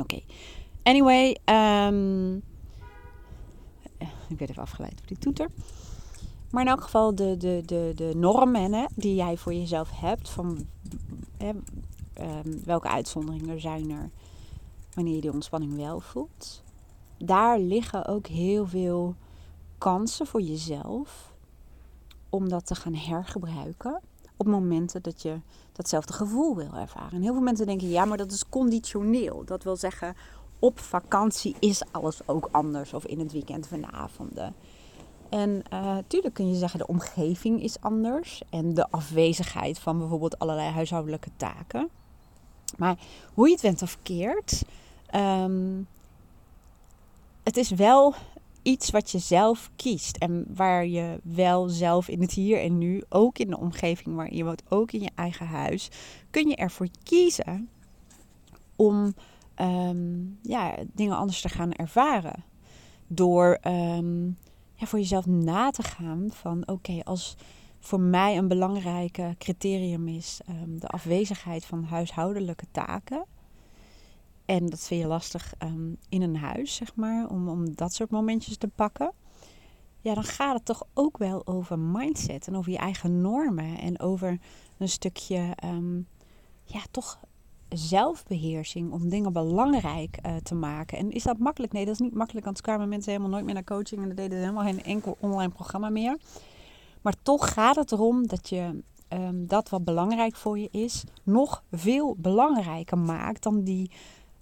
Oké. 0.00 0.20
Anyway, 0.82 1.36
um, 1.44 2.42
ik 4.28 4.38
werd 4.38 4.50
even 4.50 4.62
afgeleid 4.62 4.96
door 4.96 5.06
die 5.06 5.18
toeter. 5.18 5.48
Maar 6.50 6.62
in 6.62 6.68
elk 6.68 6.82
geval 6.82 7.14
de, 7.14 7.36
de, 7.36 7.62
de, 7.66 7.92
de 7.94 8.12
normen 8.16 8.72
hè, 8.72 8.84
die 8.94 9.14
jij 9.14 9.36
voor 9.36 9.54
jezelf 9.54 9.90
hebt. 9.94 10.28
Van 10.28 10.66
hè, 11.36 11.48
um, 12.20 12.62
welke 12.64 12.88
uitzonderingen 12.88 13.60
zijn 13.60 13.90
er 13.90 14.10
wanneer 14.94 15.14
je 15.14 15.20
die 15.20 15.32
ontspanning 15.32 15.76
wel 15.76 16.00
voelt. 16.00 16.62
Daar 17.18 17.58
liggen 17.58 18.06
ook 18.06 18.26
heel 18.26 18.66
veel 18.66 19.14
kansen 19.78 20.26
voor 20.26 20.40
jezelf 20.40 21.32
om 22.28 22.48
dat 22.48 22.66
te 22.66 22.74
gaan 22.74 22.94
hergebruiken 22.94 24.00
op 24.36 24.46
momenten 24.46 25.02
dat 25.02 25.22
je 25.22 25.40
datzelfde 25.72 26.12
gevoel 26.12 26.56
wil 26.56 26.74
ervaren. 26.74 27.12
En 27.12 27.22
heel 27.22 27.32
veel 27.32 27.42
mensen 27.42 27.66
denken, 27.66 27.88
ja, 27.88 28.04
maar 28.04 28.16
dat 28.16 28.32
is 28.32 28.48
conditioneel. 28.48 29.44
Dat 29.44 29.62
wil 29.62 29.76
zeggen, 29.76 30.16
op 30.62 30.80
vakantie 30.80 31.54
is 31.58 31.82
alles 31.90 32.20
ook 32.26 32.48
anders. 32.50 32.92
Of 32.92 33.06
in 33.06 33.18
het 33.18 33.32
weekend 33.32 33.66
van 33.66 33.80
de 33.80 33.90
avonden. 33.90 34.54
En 35.28 35.62
uh, 35.72 35.96
kun 36.32 36.48
je 36.48 36.54
zeggen, 36.54 36.78
de 36.78 36.86
omgeving 36.86 37.62
is 37.62 37.80
anders. 37.80 38.42
En 38.50 38.74
de 38.74 38.90
afwezigheid 38.90 39.78
van 39.78 39.98
bijvoorbeeld 39.98 40.38
allerlei 40.38 40.70
huishoudelijke 40.70 41.30
taken. 41.36 41.88
Maar 42.76 42.98
hoe 43.34 43.46
je 43.46 43.52
het 43.52 43.62
went 43.62 43.82
of 43.82 43.98
keert, 44.02 44.62
um, 45.14 45.86
het 47.42 47.56
is 47.56 47.70
wel 47.70 48.14
iets 48.62 48.90
wat 48.90 49.10
je 49.10 49.18
zelf 49.18 49.70
kiest. 49.76 50.16
En 50.16 50.46
waar 50.54 50.86
je 50.86 51.20
wel 51.22 51.68
zelf 51.68 52.08
in 52.08 52.20
het 52.20 52.32
hier 52.32 52.60
en 52.60 52.78
nu, 52.78 53.02
ook 53.08 53.38
in 53.38 53.50
de 53.50 53.58
omgeving 53.58 54.16
waar 54.16 54.34
je 54.34 54.44
woont, 54.44 54.62
ook 54.68 54.92
in 54.92 55.00
je 55.00 55.10
eigen 55.14 55.46
huis, 55.46 55.88
kun 56.30 56.48
je 56.48 56.56
ervoor 56.56 56.88
kiezen 57.02 57.68
om 58.76 59.14
um, 59.62 60.38
ja, 60.42 60.74
dingen 60.92 61.16
anders 61.16 61.40
te 61.40 61.48
gaan 61.48 61.72
ervaren. 61.72 62.44
Door 63.06 63.58
um, 63.66 64.38
ja, 64.74 64.86
voor 64.86 64.98
jezelf 64.98 65.26
na 65.26 65.70
te 65.70 65.82
gaan 65.82 66.26
van 66.30 66.68
oké, 66.68 67.00
als 67.04 67.36
voor 67.78 68.00
mij 68.00 68.36
een 68.36 68.48
belangrijke 68.48 69.34
criterium 69.38 70.08
is 70.08 70.40
um, 70.48 70.80
de 70.80 70.86
afwezigheid 70.86 71.64
van 71.64 71.84
huishoudelijke 71.84 72.66
taken 72.70 73.24
en 74.44 74.66
dat 74.66 74.80
vind 74.80 75.00
je 75.00 75.06
lastig 75.06 75.54
in 76.08 76.22
een 76.22 76.36
huis, 76.36 76.74
zeg 76.74 76.94
maar, 76.94 77.28
om, 77.28 77.48
om 77.48 77.74
dat 77.74 77.94
soort 77.94 78.10
momentjes 78.10 78.56
te 78.56 78.68
pakken. 78.68 79.12
Ja, 80.00 80.14
dan 80.14 80.24
gaat 80.24 80.54
het 80.54 80.64
toch 80.64 80.84
ook 80.94 81.18
wel 81.18 81.46
over 81.46 81.78
mindset 81.78 82.46
en 82.46 82.56
over 82.56 82.72
je 82.72 82.78
eigen 82.78 83.20
normen. 83.20 83.78
En 83.78 84.00
over 84.00 84.38
een 84.78 84.88
stukje, 84.88 85.56
ja, 86.64 86.80
toch 86.90 87.20
zelfbeheersing 87.74 88.92
om 88.92 89.08
dingen 89.08 89.32
belangrijk 89.32 90.18
uh, 90.26 90.36
te 90.36 90.54
maken. 90.54 90.98
En 90.98 91.10
is 91.10 91.22
dat 91.22 91.38
makkelijk? 91.38 91.72
Nee, 91.72 91.84
dat 91.84 91.94
is 91.94 92.00
niet 92.00 92.14
makkelijk, 92.14 92.44
want 92.44 92.60
kwamen 92.60 92.88
mensen 92.88 93.10
helemaal 93.12 93.32
nooit 93.32 93.44
meer 93.44 93.54
naar 93.54 93.64
coaching 93.64 94.00
en 94.00 94.06
dan 94.06 94.16
deden 94.16 94.38
ze 94.38 94.44
helemaal 94.44 94.64
geen 94.64 94.84
enkel 94.84 95.16
online 95.20 95.52
programma 95.52 95.88
meer. 95.88 96.16
Maar 97.02 97.14
toch 97.22 97.52
gaat 97.52 97.76
het 97.76 97.92
erom 97.92 98.26
dat 98.26 98.48
je 98.48 98.82
um, 99.08 99.46
dat 99.46 99.68
wat 99.68 99.84
belangrijk 99.84 100.36
voor 100.36 100.58
je 100.58 100.68
is, 100.70 101.04
nog 101.22 101.62
veel 101.70 102.16
belangrijker 102.18 102.98
maakt 102.98 103.42
dan 103.42 103.62
die 103.62 103.90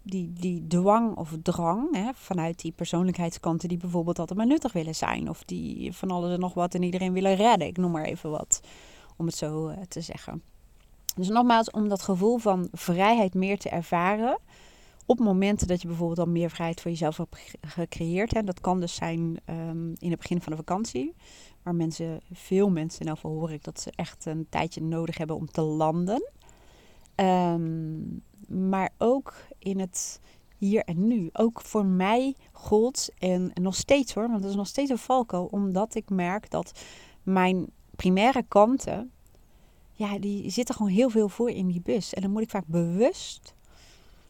die, 0.03 0.33
die 0.33 0.67
dwang 0.67 1.17
of 1.17 1.35
drang 1.43 1.97
hè, 1.97 2.11
vanuit 2.15 2.61
die 2.61 2.73
persoonlijkheidskanten 2.73 3.69
die 3.69 3.79
bijvoorbeeld 3.79 4.19
altijd 4.19 4.39
maar 4.39 4.47
nuttig 4.47 4.73
willen 4.73 4.95
zijn. 4.95 5.29
Of 5.29 5.45
die 5.45 5.93
van 5.93 6.11
alles 6.11 6.33
en 6.33 6.41
nog 6.41 6.55
wat 6.55 6.75
en 6.75 6.83
iedereen 6.83 7.13
willen 7.13 7.35
redden. 7.35 7.69
Ik 7.69 7.77
noem 7.77 7.91
maar 7.91 8.05
even 8.05 8.31
wat, 8.31 8.61
om 9.17 9.27
het 9.27 9.35
zo 9.35 9.69
uh, 9.69 9.77
te 9.89 10.01
zeggen. 10.01 10.43
Dus 11.21 11.29
nogmaals, 11.29 11.71
om 11.71 11.89
dat 11.89 12.03
gevoel 12.03 12.39
van 12.39 12.69
vrijheid 12.73 13.35
meer 13.35 13.59
te 13.59 13.69
ervaren. 13.69 14.39
Op 15.07 15.19
momenten 15.19 15.67
dat 15.67 15.83
je 15.83 15.89
bijvoorbeeld 15.89 16.19
al 16.19 16.33
meer 16.33 16.51
vrijheid 16.51 16.81
voor 16.81 16.91
jezelf 16.91 17.17
hebt 17.17 17.37
gecreëerd. 17.61 18.35
Hè. 18.35 18.43
Dat 18.43 18.61
kan 18.61 18.81
dus 18.81 18.95
zijn 18.95 19.41
um, 19.47 19.95
in 19.99 20.11
het 20.11 20.19
begin 20.19 20.41
van 20.41 20.53
de 20.53 20.59
vakantie. 20.59 21.15
Waar 21.63 21.75
mensen, 21.75 22.21
veel 22.33 22.71
mensen, 22.71 23.07
nou 23.07 23.19
hoor 23.23 23.53
ik 23.53 23.65
dat 23.65 23.81
ze 23.81 23.93
echt 23.95 24.25
een 24.27 24.47
tijdje 24.49 24.83
nodig 24.83 25.19
hebben 25.19 25.37
om 25.37 25.51
te 25.51 25.61
landen. 25.61 26.31
Um, 27.17 28.23
maar 28.49 28.91
ook 28.99 29.35
in 29.59 29.79
het 29.81 30.21
hier 30.57 30.85
en 30.85 31.07
nu. 31.07 31.29
Ook 31.33 31.61
voor 31.61 31.85
mij 31.85 32.35
gold 32.53 33.09
en, 33.19 33.51
nog 33.55 33.75
steeds 33.75 34.15
hoor, 34.15 34.29
want 34.29 34.43
dat 34.43 34.51
is 34.51 34.57
nog 34.57 34.67
steeds 34.67 34.91
een 34.91 34.99
valko, 34.99 35.43
omdat 35.51 35.95
ik 35.95 36.11
merk 36.11 36.51
dat 36.51 36.81
mijn 37.23 37.67
primaire 37.97 38.45
kanten, 38.49 39.11
ja, 40.01 40.19
die 40.19 40.51
zitten 40.51 40.75
gewoon 40.75 40.91
heel 40.91 41.11
veel 41.11 41.29
voor 41.29 41.51
in 41.51 41.67
die 41.67 41.81
bus. 41.81 42.15
En 42.15 42.23
dan 42.23 42.31
moet 42.31 42.43
ik 42.43 42.51
vaak 42.51 42.67
bewust 42.67 43.55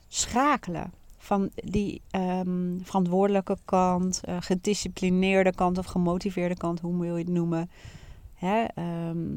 schakelen 0.08 0.92
van 1.16 1.50
die 1.54 2.02
ehm, 2.10 2.78
verantwoordelijke 2.82 3.56
kant, 3.64 4.20
uh, 4.28 4.36
gedisciplineerde 4.40 5.54
kant 5.54 5.78
of 5.78 5.86
gemotiveerde 5.86 6.56
kant, 6.56 6.80
hoe 6.80 7.00
wil 7.00 7.16
je 7.16 7.24
het 7.24 7.32
noemen? 7.32 7.70
Hè? 8.34 8.64
Ehm, 8.64 9.28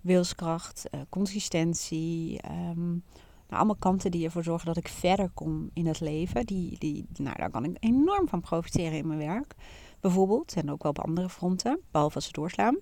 wilskracht, 0.00 0.84
uh, 0.90 1.00
consistentie. 1.08 2.40
Um, 2.50 3.02
nou, 3.48 3.56
allemaal 3.60 3.76
kanten 3.76 4.10
die 4.10 4.24
ervoor 4.24 4.44
zorgen 4.44 4.66
dat 4.66 4.76
ik 4.76 4.88
verder 4.88 5.30
kom 5.34 5.70
in 5.72 5.86
het 5.86 6.00
leven. 6.00 6.46
Die, 6.46 6.78
die, 6.78 7.06
nou, 7.16 7.36
daar 7.36 7.50
kan 7.50 7.64
ik 7.64 7.76
enorm 7.80 8.28
van 8.28 8.40
profiteren 8.40 8.98
in 8.98 9.06
mijn 9.06 9.18
werk. 9.18 9.54
Bijvoorbeeld, 10.00 10.54
en 10.54 10.70
ook 10.70 10.82
wel 10.82 10.92
op 10.92 11.04
andere 11.04 11.28
fronten, 11.28 11.80
behalve 11.90 12.14
als 12.14 12.24
ze 12.24 12.32
doorslaan. 12.32 12.78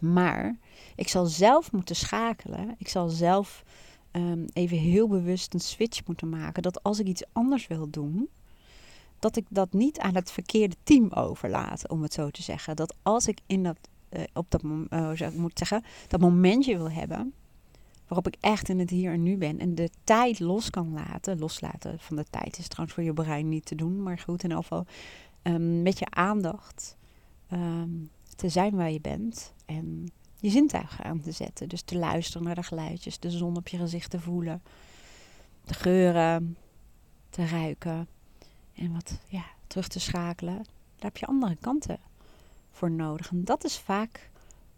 Maar 0.00 0.56
ik 0.96 1.08
zal 1.08 1.26
zelf 1.26 1.72
moeten 1.72 1.96
schakelen. 1.96 2.74
Ik 2.78 2.88
zal 2.88 3.08
zelf 3.08 3.64
um, 4.12 4.44
even 4.52 4.76
heel 4.76 5.08
bewust 5.08 5.54
een 5.54 5.60
switch 5.60 6.06
moeten 6.06 6.28
maken. 6.28 6.62
Dat 6.62 6.82
als 6.82 6.98
ik 6.98 7.06
iets 7.06 7.24
anders 7.32 7.66
wil 7.66 7.90
doen, 7.90 8.28
dat 9.18 9.36
ik 9.36 9.46
dat 9.48 9.72
niet 9.72 9.98
aan 9.98 10.14
het 10.14 10.30
verkeerde 10.30 10.76
team 10.82 11.12
overlaat, 11.12 11.88
om 11.88 12.02
het 12.02 12.12
zo 12.12 12.30
te 12.30 12.42
zeggen. 12.42 12.76
Dat 12.76 12.94
als 13.02 13.28
ik 13.28 13.38
in 13.46 13.62
dat, 13.62 13.78
uh, 14.10 14.22
op 14.32 14.50
dat, 14.50 14.62
uh, 14.62 14.78
zou 14.90 15.32
ik 15.32 15.36
moet 15.36 15.58
zeggen, 15.58 15.84
dat 16.08 16.20
momentje 16.20 16.76
wil 16.76 16.90
hebben, 16.90 17.32
waarop 18.06 18.26
ik 18.26 18.36
echt 18.40 18.68
in 18.68 18.78
het 18.78 18.90
hier 18.90 19.12
en 19.12 19.22
nu 19.22 19.36
ben 19.36 19.58
en 19.58 19.74
de 19.74 19.90
tijd 20.04 20.40
los 20.40 20.70
kan 20.70 20.92
laten. 20.92 21.38
Loslaten 21.38 21.98
van 21.98 22.16
de 22.16 22.24
tijd 22.30 22.58
is 22.58 22.68
trouwens 22.68 22.94
voor 22.94 23.04
je 23.04 23.12
brein 23.12 23.48
niet 23.48 23.66
te 23.66 23.74
doen, 23.74 24.02
maar 24.02 24.18
goed, 24.18 24.42
in 24.42 24.48
ieder 24.48 24.62
geval 24.62 24.86
um, 25.42 25.82
met 25.82 25.98
je 25.98 26.06
aandacht 26.10 26.96
um, 27.52 28.10
te 28.36 28.48
zijn 28.48 28.74
waar 28.74 28.90
je 28.90 29.00
bent 29.00 29.52
en 29.66 30.10
je 30.40 30.50
zintuigen 30.50 31.04
aan 31.04 31.20
te 31.20 31.32
zetten. 31.32 31.68
Dus 31.68 31.82
te 31.82 31.96
luisteren 31.96 32.46
naar 32.46 32.54
de 32.54 32.62
geluidjes, 32.62 33.18
de 33.18 33.30
zon 33.30 33.56
op 33.56 33.68
je 33.68 33.76
gezicht 33.76 34.10
te 34.10 34.20
voelen, 34.20 34.62
de 35.64 35.74
geuren 35.74 36.56
te 37.30 37.46
ruiken 37.46 38.08
en 38.74 38.92
wat 38.92 39.18
ja, 39.28 39.44
terug 39.66 39.88
te 39.88 40.00
schakelen. 40.00 40.56
Daar 40.56 41.12
heb 41.12 41.16
je 41.16 41.26
andere 41.26 41.56
kanten 41.56 41.98
voor 42.70 42.90
nodig. 42.90 43.30
En 43.30 43.44
dat 43.44 43.64
is 43.64 43.78
vaak 43.78 44.30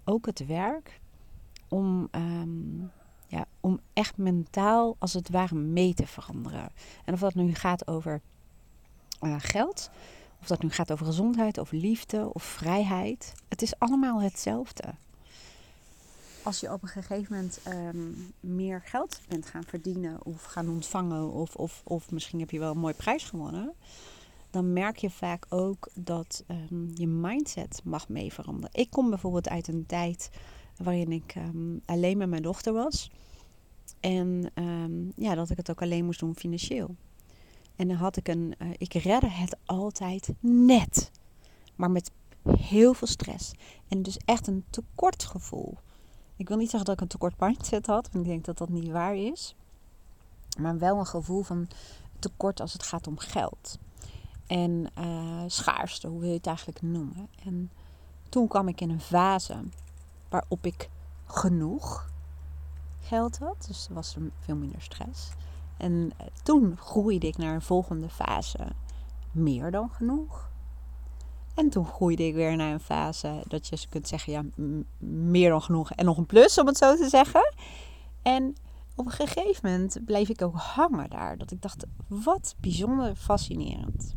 ook 0.05 0.27
het 0.27 0.47
werk 0.47 1.01
om, 1.69 2.09
um, 2.13 2.91
ja, 3.27 3.47
om 3.61 3.81
echt 3.93 4.17
mentaal 4.17 4.97
als 4.99 5.13
het 5.13 5.31
ware 5.31 5.55
mee 5.55 5.95
te 5.95 6.07
veranderen. 6.07 6.73
En 7.05 7.15
of 7.15 7.21
dat 7.21 7.35
nu 7.35 7.55
gaat 7.55 7.89
over 7.89 8.21
uh, 9.23 9.35
geld, 9.39 9.91
of 10.47 10.53
dat 10.53 10.63
nu 10.63 10.71
gaat 10.71 10.93
over 10.93 11.07
gezondheid, 11.07 11.59
of 11.59 11.71
liefde, 11.71 12.33
of 12.33 12.43
vrijheid. 12.43 13.33
Het 13.49 13.63
is 13.63 13.79
allemaal 13.79 14.21
hetzelfde 14.21 14.95
als 16.43 16.61
je 16.61 16.73
op 16.73 16.83
een 16.83 16.89
gegeven 16.89 17.35
moment 17.35 17.61
um, 17.69 18.33
meer 18.41 18.81
geld 18.85 19.21
bent 19.29 19.47
gaan 19.47 19.65
verdienen 19.65 20.25
of 20.25 20.43
gaan 20.43 20.69
ontvangen, 20.69 21.33
of, 21.33 21.55
of, 21.55 21.83
of 21.85 22.11
misschien 22.11 22.41
heb 22.41 22.51
je 22.51 22.59
wel 22.59 22.71
een 22.71 22.79
mooie 22.79 22.95
prijs 22.95 23.25
gewonnen, 23.25 23.73
dan 24.51 24.73
merk 24.73 24.97
je 24.97 25.11
vaak 25.11 25.47
ook 25.49 25.89
dat 25.95 26.45
um, 26.71 26.93
je 26.95 27.07
mindset 27.07 27.81
mag 27.85 28.09
mee 28.09 28.33
veranderen. 28.33 28.71
Ik 28.73 28.91
kom 28.91 29.11
bijvoorbeeld 29.11 29.49
uit 29.49 29.69
een 29.69 29.87
tijd 29.87 30.31
waarin 30.77 31.13
ik 31.13 31.35
um, 31.37 31.81
alleen 31.85 32.19
met 32.19 32.29
mijn 32.29 32.43
dochter 32.43 32.73
was. 32.73 33.11
En 34.01 34.51
ja, 35.17 35.35
dat 35.35 35.51
ik 35.51 35.57
het 35.57 35.71
ook 35.71 35.83
alleen 35.83 36.05
moest 36.05 36.21
doen 36.21 36.37
financieel. 36.37 36.97
En 37.77 37.89
dan 37.89 37.97
had 37.97 38.17
ik 38.17 38.29
een, 38.29 38.55
uh, 38.59 38.69
ik 38.79 38.95
redde 38.95 39.31
het 39.31 39.57
altijd 39.65 40.33
net. 40.41 41.11
Maar 41.75 41.91
met 41.91 42.11
heel 42.49 42.95
veel 42.95 43.09
stress. 43.09 43.53
En 43.89 44.03
dus 44.03 44.17
echt 44.25 44.47
een 44.47 44.65
tekortgevoel. 44.71 45.79
Ik 46.37 46.49
wil 46.49 46.57
niet 46.57 46.71
zeggen 46.71 46.85
dat 46.85 46.95
ik 46.95 47.01
een 47.01 47.09
tekort 47.09 47.41
mindset 47.41 47.87
had, 47.87 48.09
want 48.13 48.25
ik 48.25 48.31
denk 48.31 48.45
dat 48.45 48.59
dat 48.59 48.69
niet 48.69 48.91
waar 48.91 49.17
is. 49.17 49.55
Maar 50.59 50.79
wel 50.79 50.99
een 50.99 51.07
gevoel 51.07 51.43
van 51.43 51.69
tekort 52.19 52.61
als 52.61 52.73
het 52.73 52.83
gaat 52.83 53.07
om 53.07 53.19
geld. 53.19 53.79
En 54.47 54.91
uh, 54.99 55.43
schaarste, 55.47 56.09
hoe 56.09 56.21
wil 56.21 56.29
je 56.29 56.37
het 56.37 56.47
eigenlijk 56.47 56.83
noemen. 56.83 57.29
En 57.45 57.71
toen 58.29 58.49
kwam 58.49 58.69
ik 58.69 58.81
in 58.81 58.91
een 58.91 59.01
fase 59.01 59.57
waarop 60.29 60.67
ik 60.67 60.89
genoeg 61.27 62.11
geld 63.01 63.39
had. 63.39 63.65
Dus 63.69 63.89
er 63.89 63.95
was 63.95 64.17
veel 64.39 64.57
minder 64.57 64.83
stress. 64.83 65.29
En 65.77 66.13
toen 66.43 66.77
groeide 66.77 67.27
ik 67.27 67.37
naar 67.37 67.55
een 67.55 67.63
volgende 67.63 68.09
fase. 68.09 68.59
Meer 69.33 69.71
dan 69.71 69.91
genoeg. 69.91 70.51
En 71.55 71.71
toen 71.71 71.87
groeide 71.87 72.27
ik 72.27 72.35
weer 72.35 72.57
naar 72.57 72.73
een 72.73 72.81
fase 72.81 73.43
dat 73.49 73.69
je 73.69 73.87
kunt 73.89 74.09
zeggen, 74.09 74.33
ja, 74.33 74.45
meer 75.09 75.51
dan 75.51 75.63
genoeg 75.63 75.91
en 75.91 76.05
nog 76.05 76.17
een 76.17 76.27
plus, 76.27 76.59
om 76.59 76.67
het 76.67 76.77
zo 76.77 76.97
te 76.97 77.09
zeggen. 77.09 77.53
En 78.23 78.55
op 78.95 79.07
een 79.07 79.13
gegeven 79.13 79.71
moment 79.71 79.99
bleef 80.05 80.29
ik 80.29 80.43
ook 80.43 80.57
hangen 80.57 81.11
daar. 81.11 81.39
Dat 81.39 81.51
ik 81.51 81.63
dacht, 81.63 81.85
wat 82.07 82.55
bijzonder 82.61 83.15
fascinerend. 83.15 84.15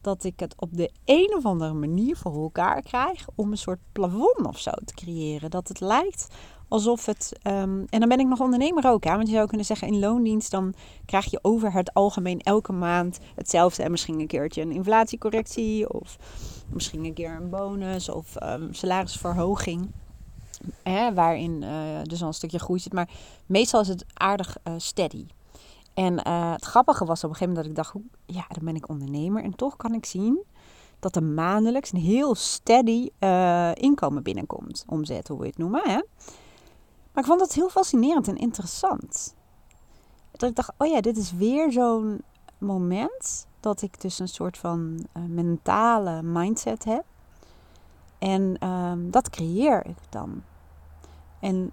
Dat 0.00 0.24
ik 0.24 0.40
het 0.40 0.54
op 0.56 0.76
de 0.76 0.90
een 1.04 1.34
of 1.36 1.44
andere 1.44 1.72
manier 1.72 2.16
voor 2.16 2.42
elkaar 2.42 2.82
krijg 2.82 3.26
om 3.34 3.50
een 3.50 3.58
soort 3.58 3.80
plafond 3.92 4.46
of 4.46 4.58
zo 4.58 4.70
te 4.70 4.94
creëren. 4.94 5.50
Dat 5.50 5.68
het 5.68 5.80
lijkt 5.80 6.28
alsof 6.68 7.06
het. 7.06 7.32
Um, 7.44 7.84
en 7.88 8.00
dan 8.00 8.08
ben 8.08 8.18
ik 8.18 8.26
nog 8.26 8.40
ondernemer 8.40 8.86
ook, 8.86 9.04
hè? 9.04 9.16
want 9.16 9.28
je 9.28 9.34
zou 9.34 9.46
kunnen 9.46 9.66
zeggen: 9.66 9.88
in 9.88 9.98
loondienst 9.98 10.50
dan 10.50 10.74
krijg 11.04 11.30
je 11.30 11.38
over 11.42 11.72
het 11.72 11.94
algemeen 11.94 12.40
elke 12.40 12.72
maand 12.72 13.18
hetzelfde. 13.34 13.82
En 13.82 13.90
misschien 13.90 14.20
een 14.20 14.26
keertje 14.26 14.62
een 14.62 14.72
inflatiecorrectie, 14.72 15.92
of 15.92 16.16
misschien 16.68 17.04
een 17.04 17.14
keer 17.14 17.30
een 17.30 17.50
bonus 17.50 18.08
of 18.08 18.42
um, 18.42 18.74
salarisverhoging. 18.74 19.90
Hè, 20.82 21.14
waarin 21.14 21.62
uh, 21.62 21.70
dus 22.02 22.22
al 22.22 22.28
een 22.28 22.34
stukje 22.34 22.58
groei 22.58 22.80
zit. 22.80 22.92
Maar 22.92 23.08
meestal 23.46 23.80
is 23.80 23.88
het 23.88 24.04
aardig 24.14 24.56
uh, 24.64 24.74
steady. 24.76 25.26
En 25.94 26.12
uh, 26.12 26.52
het 26.52 26.64
grappige 26.64 27.04
was 27.04 27.24
op 27.24 27.30
een 27.30 27.36
gegeven 27.36 27.54
moment 27.54 27.76
dat 27.76 27.86
ik 27.86 27.92
dacht: 27.92 28.06
ja, 28.26 28.44
dan 28.54 28.64
ben 28.64 28.76
ik 28.76 28.88
ondernemer. 28.88 29.42
En 29.42 29.54
toch 29.54 29.76
kan 29.76 29.94
ik 29.94 30.06
zien 30.06 30.42
dat 30.98 31.16
er 31.16 31.22
maandelijks 31.22 31.92
een 31.92 32.00
heel 32.00 32.34
steady 32.34 33.08
inkomen 33.74 34.22
binnenkomt. 34.22 34.84
Omzet, 34.88 35.28
hoe 35.28 35.38
we 35.38 35.46
het 35.46 35.58
noemen. 35.58 35.82
Hè? 35.84 36.00
Maar 37.16 37.24
ik 37.24 37.30
vond 37.30 37.40
het 37.40 37.52
heel 37.52 37.68
fascinerend 37.68 38.28
en 38.28 38.36
interessant. 38.36 39.34
Dat 40.30 40.50
ik 40.50 40.56
dacht, 40.56 40.72
oh 40.76 40.86
ja, 40.86 41.00
dit 41.00 41.16
is 41.16 41.32
weer 41.32 41.72
zo'n 41.72 42.22
moment 42.58 43.46
dat 43.60 43.82
ik 43.82 44.00
dus 44.00 44.18
een 44.18 44.28
soort 44.28 44.58
van 44.58 45.06
uh, 45.16 45.22
mentale 45.28 46.22
mindset 46.22 46.84
heb. 46.84 47.04
En 48.18 48.68
um, 48.68 49.10
dat 49.10 49.30
creëer 49.30 49.86
ik 49.86 49.96
dan. 50.08 50.42
En 51.40 51.70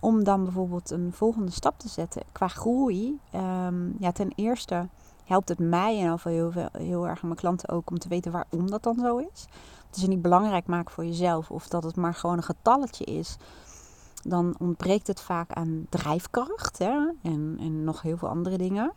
om 0.00 0.24
dan 0.24 0.44
bijvoorbeeld 0.44 0.90
een 0.90 1.12
volgende 1.12 1.52
stap 1.52 1.78
te 1.78 1.88
zetten 1.88 2.22
qua 2.32 2.48
groei. 2.48 3.18
Um, 3.34 3.96
ja, 3.98 4.12
ten 4.12 4.32
eerste 4.34 4.88
helpt 5.24 5.48
het 5.48 5.58
mij 5.58 6.00
en 6.00 6.18
heel, 6.22 6.50
veel, 6.50 6.68
heel 6.72 7.08
erg 7.08 7.22
mijn 7.22 7.34
klanten 7.34 7.68
ook 7.68 7.90
om 7.90 7.98
te 7.98 8.08
weten 8.08 8.32
waarom 8.32 8.70
dat 8.70 8.82
dan 8.82 8.98
zo 8.98 9.16
is. 9.16 9.46
Het 9.86 9.96
is 9.96 10.06
niet 10.06 10.22
belangrijk 10.22 10.66
maken 10.66 10.92
voor 10.92 11.04
jezelf 11.04 11.50
of 11.50 11.68
dat 11.68 11.82
het 11.82 11.96
maar 11.96 12.14
gewoon 12.14 12.36
een 12.36 12.42
getalletje 12.42 13.04
is 13.04 13.36
dan 14.22 14.54
ontbreekt 14.58 15.06
het 15.06 15.20
vaak 15.20 15.52
aan 15.52 15.86
drijfkracht 15.88 16.78
hè? 16.78 16.96
En, 17.22 17.56
en 17.60 17.84
nog 17.84 18.02
heel 18.02 18.16
veel 18.16 18.28
andere 18.28 18.58
dingen. 18.58 18.92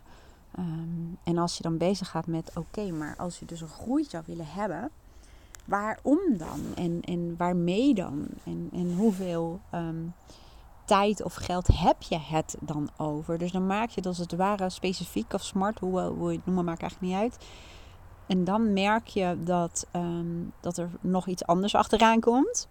Um, 0.59 1.17
en 1.23 1.37
als 1.37 1.57
je 1.57 1.63
dan 1.63 1.77
bezig 1.77 2.09
gaat 2.09 2.27
met, 2.27 2.51
oké, 2.55 2.91
maar 2.91 3.15
als 3.17 3.39
je 3.39 3.45
dus 3.45 3.61
een 3.61 3.67
groei 3.67 4.03
zou 4.03 4.23
willen 4.27 4.47
hebben, 4.47 4.89
waarom 5.65 6.37
dan? 6.37 6.59
En, 6.75 7.01
en 7.01 7.35
waarmee 7.37 7.93
dan? 7.93 8.27
En, 8.43 8.69
en 8.73 8.95
hoeveel 8.95 9.59
um, 9.73 10.13
tijd 10.85 11.23
of 11.23 11.33
geld 11.33 11.67
heb 11.67 12.01
je 12.01 12.19
het 12.19 12.55
dan 12.59 12.89
over? 12.97 13.37
Dus 13.37 13.51
dan 13.51 13.67
maak 13.67 13.89
je 13.89 13.95
het 13.95 14.05
als 14.05 14.17
het 14.17 14.35
ware 14.35 14.69
specifiek 14.69 15.33
of 15.33 15.43
smart, 15.43 15.79
hoe, 15.79 16.01
hoe 16.01 16.31
je 16.31 16.37
het 16.37 16.45
noemen, 16.45 16.65
maakt 16.65 16.81
eigenlijk 16.81 17.11
niet 17.11 17.21
uit. 17.21 17.45
En 18.27 18.43
dan 18.43 18.73
merk 18.73 19.07
je 19.07 19.37
dat, 19.43 19.87
um, 19.95 20.51
dat 20.59 20.77
er 20.77 20.89
nog 21.01 21.27
iets 21.27 21.45
anders 21.45 21.75
achteraan 21.75 22.19
komt. 22.19 22.67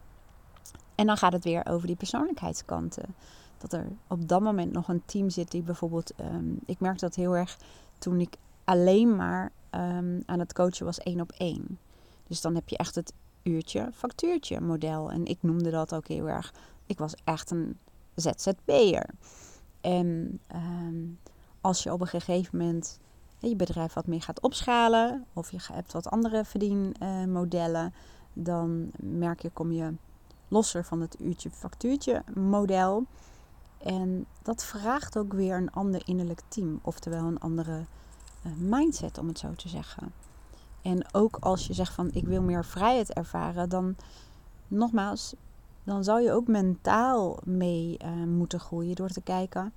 En 1.00 1.06
dan 1.06 1.16
gaat 1.16 1.32
het 1.32 1.44
weer 1.44 1.66
over 1.66 1.86
die 1.86 1.96
persoonlijkheidskanten. 1.96 3.14
Dat 3.58 3.72
er 3.72 3.86
op 4.06 4.28
dat 4.28 4.40
moment 4.40 4.72
nog 4.72 4.88
een 4.88 5.02
team 5.04 5.30
zit 5.30 5.50
die 5.50 5.62
bijvoorbeeld. 5.62 6.12
Um, 6.20 6.58
ik 6.66 6.80
merkte 6.80 7.04
dat 7.04 7.14
heel 7.14 7.36
erg 7.36 7.58
toen 7.98 8.20
ik 8.20 8.36
alleen 8.64 9.16
maar 9.16 9.52
um, 9.70 10.22
aan 10.26 10.38
het 10.38 10.52
coachen 10.52 10.84
was 10.84 10.98
één 10.98 11.20
op 11.20 11.32
één. 11.32 11.78
Dus 12.26 12.40
dan 12.40 12.54
heb 12.54 12.68
je 12.68 12.76
echt 12.76 12.94
het 12.94 13.12
uurtje 13.42 13.88
factuurtje 13.94 14.60
model. 14.60 15.10
En 15.10 15.24
ik 15.24 15.38
noemde 15.40 15.70
dat 15.70 15.94
ook 15.94 16.08
heel 16.08 16.28
erg. 16.28 16.54
Ik 16.86 16.98
was 16.98 17.14
echt 17.24 17.50
een 17.50 17.78
ZZP'er. 18.14 19.10
En 19.80 20.40
um, 20.54 21.18
als 21.60 21.82
je 21.82 21.92
op 21.92 22.00
een 22.00 22.06
gegeven 22.06 22.58
moment 22.58 22.98
je 23.38 23.56
bedrijf 23.56 23.92
wat 23.92 24.06
meer 24.06 24.22
gaat 24.22 24.40
opschalen, 24.40 25.24
of 25.32 25.50
je 25.50 25.58
hebt 25.72 25.92
wat 25.92 26.10
andere 26.10 26.44
verdienmodellen, 26.44 27.94
dan 28.32 28.90
merk 28.98 29.42
je, 29.42 29.50
kom 29.50 29.72
je 29.72 29.92
losser 30.50 30.84
van 30.84 31.00
het 31.00 31.16
uurtje 31.20 31.50
factuurtje 31.50 32.22
model. 32.34 33.04
En 33.78 34.26
dat 34.42 34.64
vraagt 34.64 35.18
ook 35.18 35.32
weer 35.32 35.56
een 35.56 35.72
ander 35.72 36.02
innerlijk 36.04 36.40
team, 36.48 36.80
oftewel 36.82 37.24
een 37.24 37.40
andere 37.40 37.84
uh, 38.46 38.52
mindset 38.58 39.18
om 39.18 39.28
het 39.28 39.38
zo 39.38 39.52
te 39.54 39.68
zeggen. 39.68 40.12
En 40.82 41.14
ook 41.14 41.36
als 41.40 41.66
je 41.66 41.74
zegt 41.74 41.94
van 41.94 42.10
ik 42.12 42.26
wil 42.26 42.42
meer 42.42 42.64
vrijheid 42.64 43.12
ervaren, 43.12 43.68
dan 43.68 43.96
nogmaals, 44.68 45.34
dan 45.84 46.04
zou 46.04 46.20
je 46.20 46.32
ook 46.32 46.46
mentaal 46.46 47.38
mee 47.44 47.98
uh, 48.04 48.24
moeten 48.24 48.60
groeien 48.60 48.94
door 48.94 49.08
te 49.08 49.20
kijken 49.20 49.72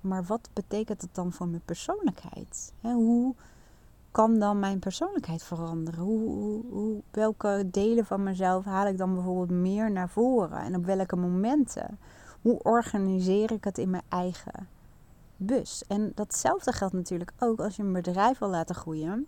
maar 0.00 0.24
wat 0.24 0.48
betekent 0.52 1.02
het 1.02 1.14
dan 1.14 1.32
voor 1.32 1.48
mijn 1.48 1.62
persoonlijkheid? 1.64 2.72
hoe 2.80 3.34
kan 4.10 4.38
dan 4.38 4.58
mijn 4.58 4.78
persoonlijkheid 4.78 5.42
veranderen? 5.42 6.00
Hoe, 6.00 6.62
hoe, 6.70 6.97
welke 7.18 7.68
delen 7.70 8.06
van 8.06 8.22
mezelf 8.22 8.64
haal 8.64 8.86
ik 8.86 8.98
dan 8.98 9.14
bijvoorbeeld 9.14 9.60
meer 9.60 9.90
naar 9.92 10.08
voren? 10.08 10.58
En 10.58 10.76
op 10.76 10.84
welke 10.84 11.16
momenten? 11.16 11.98
Hoe 12.42 12.62
organiseer 12.62 13.52
ik 13.52 13.64
het 13.64 13.78
in 13.78 13.90
mijn 13.90 14.02
eigen 14.08 14.68
bus? 15.36 15.84
En 15.88 16.12
datzelfde 16.14 16.72
geldt 16.72 16.94
natuurlijk 16.94 17.32
ook 17.38 17.60
als 17.60 17.76
je 17.76 17.82
een 17.82 17.92
bedrijf 17.92 18.38
wil 18.38 18.48
laten 18.48 18.74
groeien. 18.74 19.26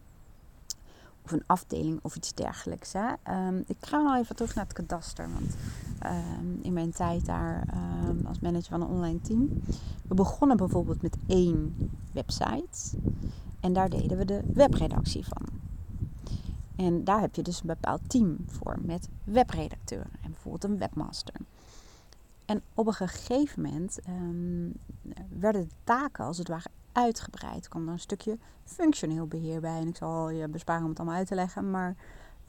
Of 1.24 1.32
een 1.32 1.44
afdeling 1.46 1.98
of 2.02 2.16
iets 2.16 2.34
dergelijks. 2.34 2.92
Hè? 2.92 3.12
Ehm, 3.22 3.56
ik 3.66 3.76
ga 3.80 4.02
nog 4.02 4.16
even 4.16 4.36
terug 4.36 4.54
naar 4.54 4.64
het 4.64 4.72
kadaster. 4.72 5.28
Want 5.32 5.56
Ehm, 6.00 6.62
in 6.62 6.72
mijn 6.72 6.90
tijd 6.90 7.26
daar 7.26 7.64
ehm, 7.72 8.26
als 8.26 8.40
manager 8.40 8.70
van 8.70 8.80
een 8.80 8.88
online 8.88 9.20
team. 9.20 9.48
We 10.08 10.14
begonnen 10.14 10.56
bijvoorbeeld 10.56 11.02
met 11.02 11.16
één 11.26 11.90
website 12.12 12.96
en 13.60 13.72
daar 13.72 13.88
deden 13.88 14.18
we 14.18 14.24
de 14.24 14.40
webredactie 14.54 15.24
van. 15.26 15.42
En 16.84 17.04
daar 17.04 17.20
heb 17.20 17.34
je 17.34 17.42
dus 17.42 17.60
een 17.60 17.66
bepaald 17.66 18.00
team 18.06 18.36
voor 18.46 18.78
met 18.82 19.08
webredacteuren 19.24 20.12
en 20.22 20.30
bijvoorbeeld 20.30 20.64
een 20.64 20.78
webmaster. 20.78 21.34
En 22.44 22.62
op 22.74 22.86
een 22.86 22.92
gegeven 22.92 23.62
moment 23.62 23.98
um, 24.08 24.72
werden 25.38 25.62
de 25.62 25.74
taken 25.84 26.24
als 26.24 26.38
het 26.38 26.48
ware 26.48 26.70
uitgebreid. 26.92 27.64
Er 27.64 27.70
kwam 27.70 27.86
er 27.86 27.92
een 27.92 27.98
stukje 27.98 28.38
functioneel 28.64 29.26
beheer 29.26 29.60
bij. 29.60 29.80
En 29.80 29.88
ik 29.88 29.96
zal 29.96 30.30
je 30.30 30.48
besparen 30.48 30.82
om 30.82 30.88
het 30.88 30.98
allemaal 30.98 31.18
uit 31.18 31.26
te 31.26 31.34
leggen. 31.34 31.70
Maar 31.70 31.96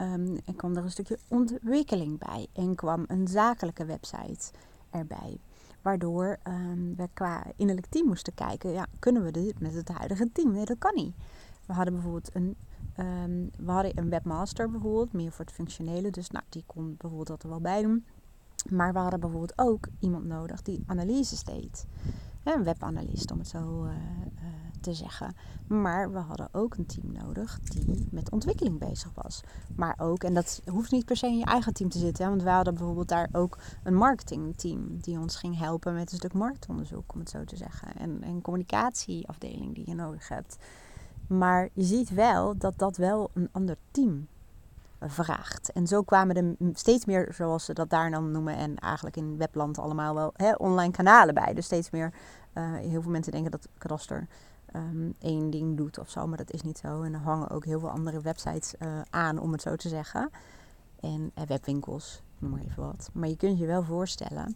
Um, 0.02 0.38
en 0.46 0.56
kwam 0.56 0.76
er 0.76 0.84
een 0.84 0.92
stukje 0.92 1.20
ontwikkeling 1.28 2.20
bij 2.20 2.48
en 2.54 2.76
kwam 2.76 3.04
een 3.08 3.28
zakelijke 3.28 3.86
website 3.86 4.52
erbij. 4.90 5.38
Waardoor 5.82 6.40
um, 6.48 6.96
we 6.96 7.10
qua 7.14 7.44
innerlijk 7.56 7.88
team 7.88 8.08
moesten 8.08 8.34
kijken, 8.34 8.72
ja, 8.72 8.86
kunnen 9.00 9.24
we 9.24 9.32
dit 9.32 9.60
met 9.60 9.74
het 9.74 9.90
huidige 9.90 10.32
team? 10.32 10.52
Nee, 10.52 10.66
dat 10.66 10.78
kan 10.78 10.96
niet. 10.96 11.16
We 11.66 11.74
hadden 11.74 11.94
bijvoorbeeld 11.94 12.36
een, 12.36 12.56
um, 13.06 13.50
we 13.66 13.72
hadden 13.72 13.98
een 13.98 14.10
webmaster 14.10 14.72
bijvoorbeeld, 14.72 15.14
meer 15.14 15.32
voor 15.32 15.46
het 15.46 15.54
functionele. 15.54 16.10
Dus 16.10 16.30
nou, 16.30 16.46
die 16.50 16.64
kon 16.66 16.96
bijvoorbeeld 16.98 17.28
dat 17.28 17.44
er 17.44 17.50
wel 17.50 17.62
bij 17.62 17.82
doen. 17.82 18.06
Maar 18.70 18.94
we 18.94 19.00
hadden 19.00 19.20
bijvoorbeeld 19.20 19.58
ook 19.58 19.88
iemand 20.00 20.26
nodig 20.26 20.62
die 20.62 20.84
analyses 20.86 21.44
deed. 21.44 21.86
Een 22.44 22.64
webanalist, 22.64 23.32
om 23.32 23.38
het 23.40 23.48
zo 23.48 23.86
uh, 23.86 23.92
te 24.82 24.94
zeggen. 24.94 25.36
Maar 25.68 26.12
we 26.12 26.18
hadden 26.18 26.50
ook 26.52 26.76
een 26.76 26.86
team 26.86 27.12
nodig 27.12 27.60
die 27.60 28.08
met 28.12 28.32
ontwikkeling 28.32 28.80
bezig 28.80 29.12
was. 29.14 29.42
Maar 29.76 29.96
ook, 29.98 30.24
en 30.24 30.34
dat 30.34 30.62
hoeft 30.66 30.92
niet 30.92 31.06
per 31.06 31.18
se 31.18 31.28
in 31.28 31.38
je 31.38 31.46
eigen 31.46 31.74
team 31.74 31.90
te 31.90 32.00
zitten. 32.00 32.30
want 32.30 32.44
we 32.44 32.50
hadden 32.50 32.74
bijvoorbeeld 32.74 33.08
daar 33.08 33.30
ook 33.32 33.58
een 33.84 33.96
marketingteam 33.96 34.98
die 35.02 35.20
ons 35.20 35.36
ging 35.36 35.58
helpen 35.58 35.94
met 35.94 36.12
een 36.12 36.18
stuk 36.18 36.34
marktonderzoek, 36.34 37.14
om 37.14 37.20
het 37.20 37.30
zo 37.30 37.44
te 37.44 37.56
zeggen. 37.56 37.96
En 37.96 38.24
een 38.24 38.42
communicatieafdeling 38.42 39.76
die 39.76 39.90
je 39.90 39.96
nodig 39.96 40.28
hebt. 40.28 40.58
Maar 41.38 41.70
je 41.74 41.84
ziet 41.84 42.10
wel 42.10 42.58
dat 42.58 42.74
dat 42.78 42.98
wel 42.98 43.30
een 43.34 43.50
ander 43.52 43.78
team 43.92 44.28
vraagt. 45.00 45.72
En 45.72 45.88
zo 45.88 46.02
kwamen 46.02 46.36
er 46.36 46.56
steeds 46.74 47.06
meer, 47.06 47.34
zoals 47.34 47.66
ze 47.66 47.74
dat 47.74 47.90
daar 47.90 48.12
dan 48.12 48.32
noemen, 48.32 48.56
en 48.56 48.76
eigenlijk 48.76 49.18
in 49.18 49.38
webland 49.38 49.78
allemaal 49.78 50.16
wel 50.16 50.32
hè, 50.36 50.54
online 50.54 50.92
kanalen 50.92 51.34
bij. 51.34 51.54
Dus 51.54 51.66
steeds 51.66 51.90
meer, 51.90 52.14
uh, 52.54 52.74
heel 52.74 53.02
veel 53.02 53.12
mensen 53.12 53.32
denken 53.32 53.52
dat 53.52 53.68
kadaster 53.78 54.28
um, 54.76 55.16
één 55.20 55.50
ding 55.50 55.78
doet 55.78 56.00
of 56.00 56.10
zo, 56.10 56.28
maar 56.28 56.38
dat 56.38 56.52
is 56.52 56.62
niet 56.62 56.78
zo. 56.78 57.02
En 57.02 57.14
er 57.14 57.20
hangen 57.20 57.50
ook 57.50 57.66
heel 57.66 57.80
veel 57.80 57.90
andere 57.90 58.22
websites 58.22 58.74
uh, 58.80 59.02
aan, 59.10 59.40
om 59.40 59.52
het 59.52 59.62
zo 59.62 59.76
te 59.76 59.90
zeggen. 59.90 60.30
En 61.00 61.32
uh, 61.38 61.44
webwinkels, 61.44 62.22
noem 62.38 62.52
maar 62.52 62.62
even 62.62 62.84
wat. 62.84 63.10
Maar 63.14 63.30
je 63.30 63.38
kunt 63.38 63.60
je 63.60 63.66
wel 63.66 63.84
voorstellen 63.84 64.56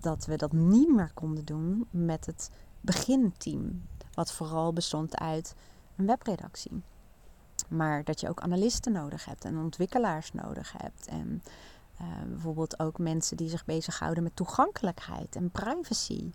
dat 0.00 0.26
we 0.26 0.36
dat 0.36 0.52
niet 0.52 0.94
meer 0.94 1.10
konden 1.14 1.44
doen 1.44 1.86
met 1.90 2.26
het 2.26 2.50
beginteam. 2.80 3.82
Wat 4.14 4.32
vooral 4.32 4.72
bestond 4.72 5.16
uit 5.16 5.54
een 6.00 6.06
webredactie. 6.06 6.82
Maar 7.68 8.04
dat 8.04 8.20
je 8.20 8.28
ook 8.28 8.40
analisten 8.40 8.92
nodig 8.92 9.24
hebt 9.24 9.44
en 9.44 9.58
ontwikkelaars 9.58 10.32
nodig 10.32 10.72
hebt. 10.76 11.06
En 11.06 11.42
uh, 12.00 12.06
bijvoorbeeld 12.28 12.80
ook 12.80 12.98
mensen 12.98 13.36
die 13.36 13.48
zich 13.48 13.64
bezighouden 13.64 14.22
met 14.22 14.36
toegankelijkheid 14.36 15.36
en 15.36 15.50
privacy. 15.50 16.30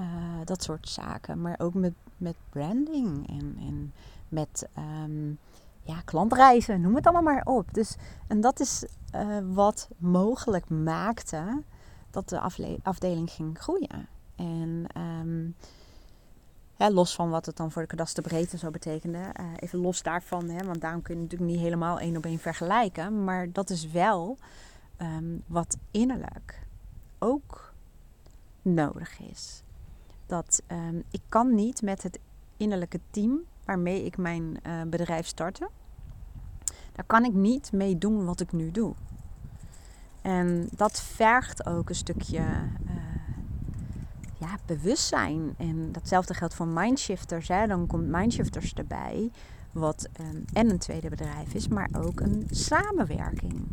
Uh, 0.00 0.06
dat 0.44 0.62
soort 0.62 0.88
zaken. 0.88 1.40
Maar 1.40 1.54
ook 1.58 1.74
met, 1.74 1.94
met 2.16 2.36
branding 2.50 3.28
en, 3.28 3.56
en 3.58 3.92
met 4.28 4.68
um, 4.78 5.38
ja, 5.82 6.00
klantreizen, 6.04 6.80
noem 6.80 6.94
het 6.94 7.06
allemaal 7.06 7.34
maar 7.34 7.44
op. 7.44 7.74
Dus, 7.74 7.96
en 8.26 8.40
dat 8.40 8.60
is 8.60 8.84
uh, 9.14 9.38
wat 9.52 9.88
mogelijk 9.96 10.68
maakte 10.68 11.62
dat 12.10 12.28
de 12.28 12.40
afdeling 12.82 13.30
ging 13.30 13.58
groeien. 13.58 14.08
En 14.36 14.86
um, 14.96 15.54
los 16.76 17.14
van 17.14 17.30
wat 17.30 17.46
het 17.46 17.56
dan 17.56 17.70
voor 17.70 17.82
de 17.82 17.88
kadasterbreedte 17.88 18.58
zo 18.58 18.70
betekende. 18.70 19.18
Uh, 19.18 19.46
even 19.56 19.78
los 19.78 20.02
daarvan, 20.02 20.48
hè, 20.48 20.66
want 20.66 20.80
daarom 20.80 21.02
kun 21.02 21.14
je 21.14 21.20
natuurlijk 21.20 21.50
niet 21.50 21.60
helemaal 21.60 22.00
één 22.00 22.16
op 22.16 22.24
één 22.24 22.38
vergelijken. 22.38 23.24
Maar 23.24 23.52
dat 23.52 23.70
is 23.70 23.90
wel 23.90 24.38
um, 24.98 25.42
wat 25.46 25.76
innerlijk 25.90 26.66
ook 27.18 27.72
nodig 28.62 29.20
is 29.20 29.62
dat 30.32 30.62
um, 30.68 31.02
ik 31.10 31.20
kan 31.28 31.54
niet 31.54 31.82
met 31.82 32.02
het 32.02 32.18
innerlijke 32.56 33.00
team 33.10 33.40
waarmee 33.64 34.04
ik 34.04 34.16
mijn 34.16 34.58
uh, 34.66 34.82
bedrijf 34.86 35.26
startte, 35.26 35.68
daar 36.92 37.04
kan 37.06 37.24
ik 37.24 37.32
niet 37.32 37.72
mee 37.72 37.98
doen 37.98 38.24
wat 38.24 38.40
ik 38.40 38.52
nu 38.52 38.70
doe. 38.70 38.94
En 40.22 40.68
dat 40.76 41.00
vergt 41.00 41.66
ook 41.66 41.88
een 41.88 41.94
stukje 41.94 42.38
uh, 42.38 43.11
ja, 44.42 44.58
bewustzijn. 44.66 45.54
En 45.58 45.92
datzelfde 45.92 46.34
geldt 46.34 46.54
voor 46.54 46.68
mindshifters. 46.68 47.48
Hè. 47.48 47.66
Dan 47.66 47.86
komt 47.86 48.08
mindshifters 48.08 48.72
erbij, 48.72 49.30
wat 49.72 50.08
um, 50.20 50.44
en 50.52 50.70
een 50.70 50.78
tweede 50.78 51.08
bedrijf 51.08 51.54
is, 51.54 51.68
maar 51.68 51.88
ook 51.96 52.20
een 52.20 52.46
samenwerking. 52.50 53.66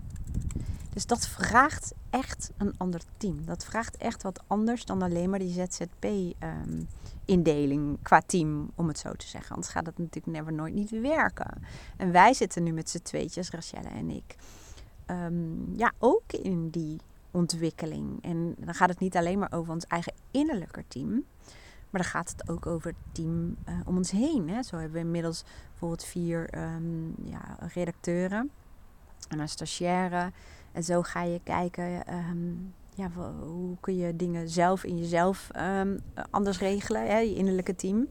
Dus 0.90 1.06
dat 1.06 1.28
vraagt 1.28 1.94
echt 2.10 2.52
een 2.58 2.74
ander 2.78 3.02
team. 3.18 3.46
Dat 3.46 3.66
vraagt 3.66 3.98
echt 3.98 4.24
wat 4.24 4.44
anders 4.48 4.86
dan 4.86 5.02
alleen 5.02 5.30
maar 5.30 5.40
die 5.40 5.54
ZZP-indeling 5.54 7.88
ehm, 7.88 7.96
qua 8.02 8.22
team, 8.26 8.72
om 8.76 8.88
het 8.88 9.00
zo 9.00 9.12
te 9.12 9.28
zeggen. 9.28 9.56
Anders 9.56 9.74
gaat 9.74 9.86
het 9.86 9.98
natuurlijk 9.98 10.38
never 10.38 10.54
nooit 10.54 10.74
niet 10.74 10.90
werken. 10.90 11.62
En 11.98 12.12
wij 12.12 12.34
zitten 12.34 12.64
nu 12.64 12.72
met 12.72 12.90
z'n 12.90 13.02
tweetjes, 13.02 13.50
Rachelle 13.50 13.90
en 13.90 14.10
ik, 14.10 14.36
um, 15.08 15.74
ja, 15.76 15.92
ook 15.98 16.32
in 16.32 16.70
die 16.70 17.00
ontwikkeling. 17.32 18.24
En 18.24 18.56
dan 18.58 18.74
gaat 18.74 18.90
het 18.90 19.00
niet 19.00 19.18
alleen 19.18 19.40
maar 19.40 19.52
over 19.52 19.74
ons 19.74 19.88
eigen 19.88 20.14
innerlijke 20.32 20.84
team. 20.88 21.26
Maar 21.90 22.02
dan 22.02 22.10
gaat 22.12 22.30
het 22.38 22.50
ook 22.50 22.66
over 22.66 22.88
het 22.88 23.16
team 23.16 23.56
uh, 23.70 23.76
om 23.86 23.98
ons 23.98 24.12
heen. 24.12 24.50
Hè. 24.50 24.64
Zo 24.64 24.76
hebben 24.76 24.94
we 24.94 25.06
inmiddels 25.06 25.44
bijvoorbeeld 25.70 26.04
vier 26.04 26.58
um, 26.58 27.16
ja, 27.24 27.58
redacteuren 27.74 28.52
en 29.30 29.40
een 29.40 29.50
stagiaire. 29.50 30.32
En 30.72 30.84
zo 30.84 31.02
ga 31.02 31.24
je 31.24 31.40
kijken, 31.44 32.16
um, 32.16 32.74
ja, 32.96 33.12
hoe 33.42 33.78
kun 33.80 33.96
je 33.96 34.16
dingen 34.16 34.50
zelf 34.50 34.84
in 34.84 34.98
jezelf 34.98 35.50
um, 35.80 36.00
anders 36.30 36.60
regelen, 36.60 37.08
hè, 37.08 37.18
je 37.18 37.36
innerlijke 37.36 37.76
team. 37.76 38.08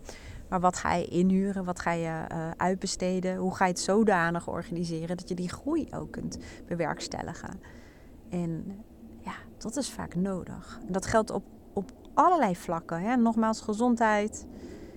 Maar 0.48 0.60
wat 0.60 0.76
ga 0.76 0.94
je 0.94 1.06
inhuren? 1.06 1.64
Wat 1.64 1.80
ga 1.80 1.92
je 1.92 2.24
uh, 2.32 2.50
uitbesteden? 2.56 3.36
Hoe 3.36 3.54
ga 3.54 3.64
je 3.64 3.70
het 3.70 3.80
zodanig 3.80 4.48
organiseren 4.48 5.16
dat 5.16 5.28
je 5.28 5.34
die 5.34 5.48
groei 5.48 5.86
ook 5.90 6.10
kunt 6.10 6.38
bewerkstelligen? 6.66 7.60
En 8.30 8.84
dat 9.62 9.76
is 9.76 9.90
vaak 9.90 10.14
nodig. 10.14 10.80
En 10.86 10.92
dat 10.92 11.06
geldt 11.06 11.30
op, 11.30 11.44
op 11.72 11.92
allerlei 12.14 12.56
vlakken. 12.56 13.00
Hè? 13.00 13.16
Nogmaals, 13.16 13.60
gezondheid, 13.60 14.46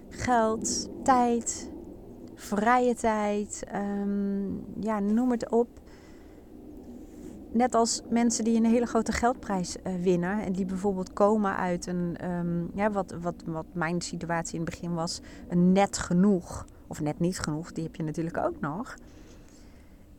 geld, 0.09 0.89
tijd, 1.03 1.71
vrije 2.35 2.95
tijd. 2.95 3.63
Um, 3.75 4.63
ja, 4.79 4.99
noem 4.99 5.31
het 5.31 5.49
op 5.49 5.79
net 7.51 7.75
als 7.75 8.01
mensen 8.09 8.43
die 8.43 8.57
een 8.57 8.65
hele 8.65 8.85
grote 8.85 9.11
geldprijs 9.11 9.77
uh, 9.77 9.95
winnen. 10.01 10.41
En 10.41 10.53
die 10.53 10.65
bijvoorbeeld 10.65 11.13
komen 11.13 11.55
uit 11.55 11.87
een, 11.87 12.17
ja, 12.73 12.91
wat, 12.91 13.15
wat, 13.21 13.43
wat 13.45 13.65
mijn 13.71 14.01
situatie 14.01 14.59
in 14.59 14.61
het 14.61 14.69
begin 14.69 14.93
was, 14.93 15.21
een 15.47 15.71
net 15.71 15.97
genoeg. 15.97 16.65
Of 16.87 17.01
net 17.01 17.19
niet 17.19 17.39
genoeg, 17.39 17.71
die 17.71 17.83
heb 17.83 17.95
je 17.95 18.03
natuurlijk 18.03 18.37
ook 18.37 18.59
nog. 18.59 18.95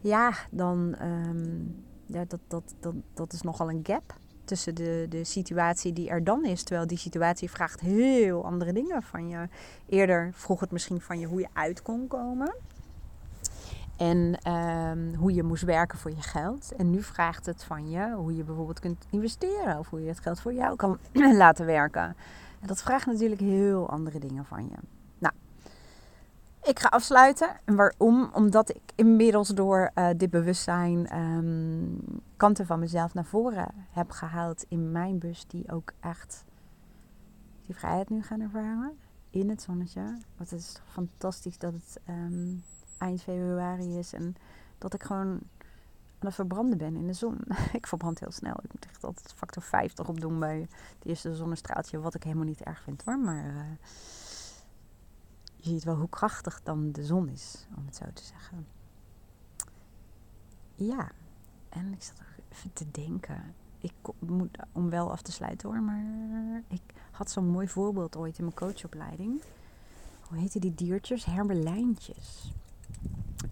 Ja, 0.01 0.33
dan 0.51 0.97
um, 1.03 1.85
ja, 2.07 2.25
dat, 2.29 2.41
dat, 2.49 2.75
dat, 2.81 2.95
dat 3.15 3.33
is 3.33 3.43
nogal 3.43 3.71
een 3.71 3.81
gap 3.83 4.17
tussen 4.53 4.75
de, 4.75 5.07
de 5.09 5.25
situatie 5.25 5.93
die 5.93 6.09
er 6.09 6.25
dan 6.25 6.45
is. 6.45 6.63
Terwijl 6.63 6.87
die 6.87 6.99
situatie 6.99 7.51
vraagt 7.51 7.81
heel 7.81 8.45
andere 8.45 8.73
dingen 8.73 9.03
van 9.03 9.29
je. 9.29 9.49
Eerder 9.89 10.31
vroeg 10.35 10.61
het 10.61 10.71
misschien 10.71 11.01
van 11.01 11.19
je 11.19 11.27
hoe 11.27 11.41
je 11.41 11.49
uit 11.53 11.83
kon 11.83 12.07
komen. 12.09 12.55
En 13.97 14.39
ehm, 14.43 15.15
hoe 15.15 15.35
je 15.35 15.43
moest 15.43 15.63
werken 15.63 15.99
voor 15.99 16.11
je 16.11 16.23
geld. 16.23 16.73
En 16.77 16.91
nu 16.91 17.03
vraagt 17.03 17.47
het 17.47 17.65
van 17.65 17.91
je 17.91 18.13
hoe 18.15 18.37
je 18.37 18.45
bijvoorbeeld 18.45 18.81
kunt 18.81 19.07
investeren. 19.11 19.79
Of 19.79 19.89
hoe 19.89 20.03
je 20.03 20.09
het 20.09 20.21
geld 20.21 20.41
voor 20.41 20.55
jou 20.55 20.77
kan 20.77 20.99
laten 21.43 21.67
werken. 21.67 22.17
En 22.61 22.67
dat 22.67 22.83
vraagt 22.83 23.07
natuurlijk 23.07 23.41
heel 23.41 23.91
andere 23.91 24.19
dingen 24.19 24.45
van 24.45 24.69
je. 24.69 25.02
Ik 26.63 26.79
ga 26.79 26.89
afsluiten. 26.89 27.61
En 27.65 27.77
waarom? 27.77 28.31
Omdat 28.33 28.71
ik 28.71 28.83
inmiddels 28.95 29.49
door 29.49 29.91
uh, 29.95 30.09
dit 30.17 30.31
bewustzijn 30.31 31.19
um, 31.19 31.99
kanten 32.37 32.67
van 32.67 32.79
mezelf 32.79 33.15
naar 33.15 33.25
voren 33.25 33.69
heb 33.91 34.11
gehaald 34.11 34.65
in 34.69 34.93
mijn 34.93 35.19
bus. 35.19 35.47
Die 35.47 35.73
ook 35.73 35.93
echt 36.01 36.45
die 37.67 37.75
vrijheid 37.75 38.11
nu 38.11 38.23
gaan 38.23 38.41
ervaren. 38.41 38.99
in 39.31 39.49
het 39.49 39.63
zonnetje. 39.63 40.01
Want 40.37 40.51
het 40.51 40.61
is 40.61 40.81
fantastisch 40.85 41.59
dat 41.59 41.73
het 41.73 42.01
ehm, 42.05 42.55
eind 42.99 43.23
februari 43.23 43.99
is 43.99 44.13
en 44.13 44.37
dat 44.79 44.95
ik 44.95 45.03
gewoon 45.03 45.29
aan 45.29 46.29
het 46.29 46.35
verbranden 46.35 46.79
ben 46.79 46.97
in 46.97 47.07
de 47.07 47.13
zon. 47.13 47.39
ik 47.73 47.87
verbrand 47.87 48.21
heel 48.21 48.33
snel. 48.33 48.55
Ik 48.63 48.73
moet 48.73 48.87
echt 48.87 49.05
altijd 49.05 49.33
factor 49.37 49.63
50 49.63 50.09
op 50.09 50.21
doen 50.21 50.39
bij 50.39 50.59
het 50.99 51.07
eerste 51.07 51.35
zonnestraaltje, 51.35 52.01
wat 52.01 52.15
ik 52.15 52.23
helemaal 52.23 52.45
niet 52.45 52.63
erg 52.63 52.83
vind 52.83 53.03
hoor. 53.05 53.19
Maar 53.19 53.45
uh, 53.45 53.63
je 55.63 55.71
ziet 55.71 55.85
wel 55.85 55.97
hoe 55.97 56.09
krachtig 56.09 56.61
dan 56.63 56.93
de 56.93 57.05
zon 57.05 57.29
is, 57.29 57.67
om 57.77 57.87
het 57.87 57.97
zo 57.97 58.05
te 58.15 58.23
zeggen. 58.23 58.67
Ja, 60.75 61.11
en 61.69 61.93
ik 61.93 62.03
zat 62.03 62.17
even 62.53 62.73
te 62.73 62.91
denken. 62.91 63.55
Ik 63.79 63.93
moet, 64.19 64.59
om 64.73 64.91
wel 64.91 65.11
af 65.11 65.23
te 65.23 65.33
sluiten 65.33 65.69
hoor, 65.69 65.83
maar 65.83 66.05
ik 66.69 66.83
had 67.11 67.31
zo'n 67.31 67.47
mooi 67.47 67.69
voorbeeld 67.69 68.17
ooit 68.17 68.39
in 68.39 68.45
mijn 68.45 68.57
coachopleiding. 68.57 69.43
Hoe 70.29 70.39
heette 70.39 70.59
die 70.59 70.75
diertjes? 70.75 71.25
Hermelijntjes. 71.25 72.53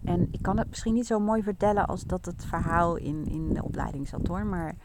En 0.03 0.27
ik 0.31 0.41
kan 0.41 0.57
het 0.57 0.69
misschien 0.69 0.93
niet 0.93 1.07
zo 1.07 1.19
mooi 1.19 1.43
vertellen 1.43 1.87
als 1.87 2.03
dat 2.03 2.25
het 2.25 2.45
verhaal 2.45 2.95
in, 2.95 3.25
in 3.25 3.53
de 3.53 3.63
opleiding 3.63 4.07
zat 4.07 4.27
hoor. 4.27 4.45
Maar 4.45 4.75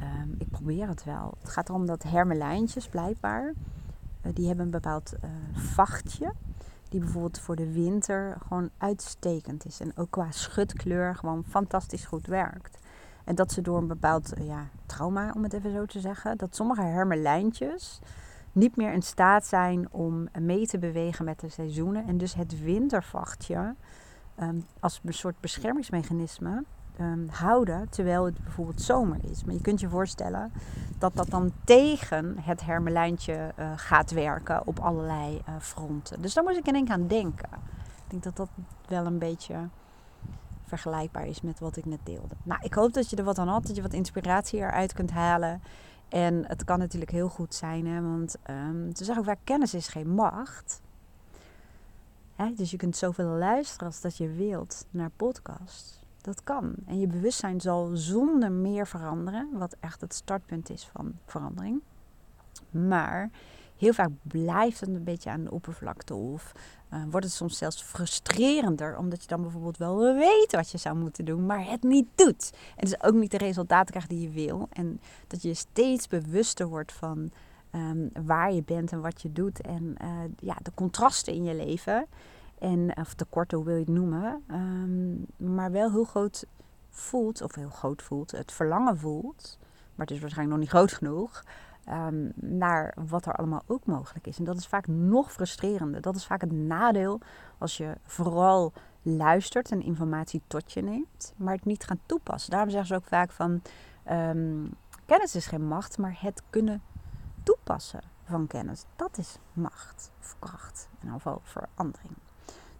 um, 0.00 0.34
ik 0.38 0.50
probeer 0.50 0.88
het 0.88 1.04
wel. 1.04 1.34
Het 1.40 1.48
gaat 1.48 1.68
erom 1.68 1.86
dat 1.86 2.02
hermelijntjes 2.02 2.88
blijkbaar. 2.88 3.54
Uh, 4.22 4.32
die 4.34 4.46
hebben 4.46 4.64
een 4.64 4.70
bepaald 4.70 5.12
uh, 5.24 5.30
vachtje. 5.54 6.32
Die 6.88 7.00
bijvoorbeeld 7.00 7.40
voor 7.40 7.56
de 7.56 7.72
winter 7.72 8.36
gewoon 8.48 8.70
uitstekend 8.78 9.64
is. 9.64 9.80
En 9.80 9.96
ook 9.96 10.10
qua 10.10 10.30
schutkleur 10.30 11.16
gewoon 11.16 11.44
fantastisch 11.48 12.04
goed 12.04 12.26
werkt. 12.26 12.78
En 13.24 13.34
dat 13.34 13.52
ze 13.52 13.60
door 13.60 13.78
een 13.78 13.86
bepaald 13.86 14.38
uh, 14.38 14.46
ja, 14.46 14.68
trauma, 14.86 15.32
om 15.36 15.42
het 15.42 15.52
even 15.52 15.72
zo 15.72 15.84
te 15.84 16.00
zeggen. 16.00 16.36
Dat 16.36 16.56
sommige 16.56 16.82
hermelijntjes 16.82 18.00
niet 18.52 18.76
meer 18.76 18.92
in 18.92 19.02
staat 19.02 19.46
zijn 19.46 19.92
om 19.92 20.28
mee 20.40 20.66
te 20.66 20.78
bewegen 20.78 21.24
met 21.24 21.40
de 21.40 21.48
seizoenen. 21.48 22.06
En 22.06 22.18
dus 22.18 22.34
het 22.34 22.62
wintervachtje 22.62 23.74
um, 24.40 24.66
als 24.80 25.00
een 25.04 25.14
soort 25.14 25.40
beschermingsmechanisme 25.40 26.64
um, 27.00 27.28
houden 27.30 27.88
terwijl 27.88 28.24
het 28.24 28.42
bijvoorbeeld 28.42 28.82
zomer 28.82 29.18
is. 29.30 29.44
Maar 29.44 29.54
je 29.54 29.60
kunt 29.60 29.80
je 29.80 29.88
voorstellen 29.88 30.52
dat 30.98 31.16
dat 31.16 31.30
dan 31.30 31.52
tegen 31.64 32.36
het 32.38 32.64
hermelijntje 32.64 33.52
uh, 33.58 33.72
gaat 33.76 34.10
werken 34.10 34.66
op 34.66 34.78
allerlei 34.78 35.42
uh, 35.48 35.54
fronten. 35.60 36.22
Dus 36.22 36.34
daar 36.34 36.44
moest 36.44 36.56
ik 36.56 36.66
in 36.66 36.74
één 36.74 36.84
keer 36.84 36.94
aan 36.94 37.06
denken. 37.06 37.48
Ik 38.04 38.10
denk 38.10 38.22
dat 38.22 38.36
dat 38.36 38.48
wel 38.88 39.06
een 39.06 39.18
beetje 39.18 39.68
vergelijkbaar 40.64 41.26
is 41.26 41.40
met 41.40 41.60
wat 41.60 41.76
ik 41.76 41.84
net 41.84 42.00
deelde. 42.02 42.34
Nou, 42.42 42.60
ik 42.62 42.74
hoop 42.74 42.92
dat 42.92 43.10
je 43.10 43.16
er 43.16 43.24
wat 43.24 43.38
aan 43.38 43.48
had, 43.48 43.66
dat 43.66 43.76
je 43.76 43.82
wat 43.82 43.92
inspiratie 43.92 44.58
eruit 44.58 44.92
kunt 44.92 45.10
halen. 45.10 45.62
En 46.08 46.46
het 46.46 46.64
kan 46.64 46.78
natuurlijk 46.78 47.10
heel 47.10 47.28
goed 47.28 47.54
zijn, 47.54 47.86
hè, 47.86 48.02
want 48.02 48.36
um, 48.50 48.90
ze 48.96 49.04
zeggen 49.04 49.18
ook 49.18 49.30
vaak 49.30 49.44
kennis 49.44 49.74
is 49.74 49.88
geen 49.88 50.14
macht. 50.14 50.80
Hè? 52.36 52.52
Dus 52.54 52.70
je 52.70 52.76
kunt 52.76 52.96
zoveel 52.96 53.28
luisteren 53.28 53.86
als 53.86 54.00
dat 54.00 54.16
je 54.16 54.28
wilt 54.28 54.86
naar 54.90 55.10
podcasts. 55.16 55.97
Dat 56.28 56.44
kan. 56.44 56.74
En 56.86 57.00
je 57.00 57.06
bewustzijn 57.06 57.60
zal 57.60 57.90
zonder 57.92 58.52
meer 58.52 58.86
veranderen, 58.86 59.48
wat 59.52 59.76
echt 59.80 60.00
het 60.00 60.14
startpunt 60.14 60.70
is 60.70 60.88
van 60.92 61.12
verandering. 61.26 61.80
Maar 62.70 63.30
heel 63.76 63.92
vaak 63.92 64.10
blijft 64.22 64.80
het 64.80 64.88
een 64.88 65.04
beetje 65.04 65.30
aan 65.30 65.44
de 65.44 65.50
oppervlakte 65.50 66.14
of 66.14 66.52
uh, 66.92 67.02
wordt 67.10 67.26
het 67.26 67.34
soms 67.34 67.58
zelfs 67.58 67.82
frustrerender, 67.82 68.98
omdat 68.98 69.22
je 69.22 69.28
dan 69.28 69.42
bijvoorbeeld 69.42 69.76
wel 69.76 70.14
weet 70.14 70.52
wat 70.52 70.70
je 70.70 70.78
zou 70.78 70.96
moeten 70.96 71.24
doen, 71.24 71.46
maar 71.46 71.66
het 71.66 71.82
niet 71.82 72.06
doet. 72.14 72.50
En 72.76 72.84
dus 72.84 73.02
ook 73.02 73.14
niet 73.14 73.30
de 73.30 73.38
resultaten 73.38 73.90
krijgt 73.90 74.08
die 74.08 74.20
je 74.20 74.30
wil. 74.30 74.68
En 74.72 75.00
dat 75.26 75.42
je 75.42 75.54
steeds 75.54 76.08
bewuster 76.08 76.66
wordt 76.66 76.92
van 76.92 77.30
um, 77.72 78.10
waar 78.26 78.52
je 78.52 78.62
bent 78.62 78.92
en 78.92 79.00
wat 79.00 79.22
je 79.22 79.32
doet. 79.32 79.60
En 79.60 79.94
uh, 80.02 80.08
ja, 80.38 80.56
de 80.62 80.72
contrasten 80.74 81.34
in 81.34 81.44
je 81.44 81.54
leven. 81.54 82.06
En, 82.60 82.96
of 82.96 83.14
tekorten, 83.14 83.56
hoe 83.56 83.66
wil 83.66 83.76
je 83.76 83.84
het 83.84 83.94
noemen. 83.94 84.42
Um, 84.50 85.26
maar 85.36 85.72
wel 85.72 85.90
heel 85.90 86.04
groot 86.04 86.46
voelt, 86.90 87.42
of 87.42 87.54
heel 87.54 87.70
groot 87.70 88.02
voelt, 88.02 88.30
het 88.30 88.52
verlangen 88.52 88.98
voelt. 88.98 89.58
Maar 89.94 90.06
het 90.06 90.16
is 90.16 90.20
waarschijnlijk 90.20 90.58
nog 90.58 90.66
niet 90.66 90.76
groot 90.76 90.92
genoeg. 90.92 91.44
Um, 91.90 92.32
naar 92.34 92.94
wat 93.08 93.26
er 93.26 93.32
allemaal 93.32 93.62
ook 93.66 93.86
mogelijk 93.86 94.26
is. 94.26 94.38
En 94.38 94.44
dat 94.44 94.56
is 94.56 94.66
vaak 94.66 94.86
nog 94.86 95.32
frustrerender. 95.32 96.00
Dat 96.00 96.16
is 96.16 96.26
vaak 96.26 96.40
het 96.40 96.52
nadeel 96.52 97.20
als 97.58 97.76
je 97.76 97.96
vooral 98.04 98.72
luistert 99.02 99.70
en 99.70 99.82
informatie 99.82 100.42
tot 100.46 100.72
je 100.72 100.82
neemt, 100.82 101.34
maar 101.36 101.54
het 101.54 101.64
niet 101.64 101.84
gaat 101.84 101.98
toepassen. 102.06 102.50
Daarom 102.50 102.70
zeggen 102.70 102.88
ze 102.88 102.94
ook 102.94 103.04
vaak 103.04 103.30
van 103.30 103.62
um, 104.10 104.74
kennis 105.06 105.34
is 105.34 105.46
geen 105.46 105.66
macht, 105.66 105.98
maar 105.98 106.16
het 106.20 106.42
kunnen 106.50 106.82
toepassen 107.42 108.00
van 108.24 108.46
kennis, 108.46 108.84
dat 108.96 109.18
is 109.18 109.38
macht 109.52 110.10
of 110.20 110.36
kracht. 110.38 110.88
Ieder 111.00 111.12
geval 111.12 111.40
verandering. 111.42 112.12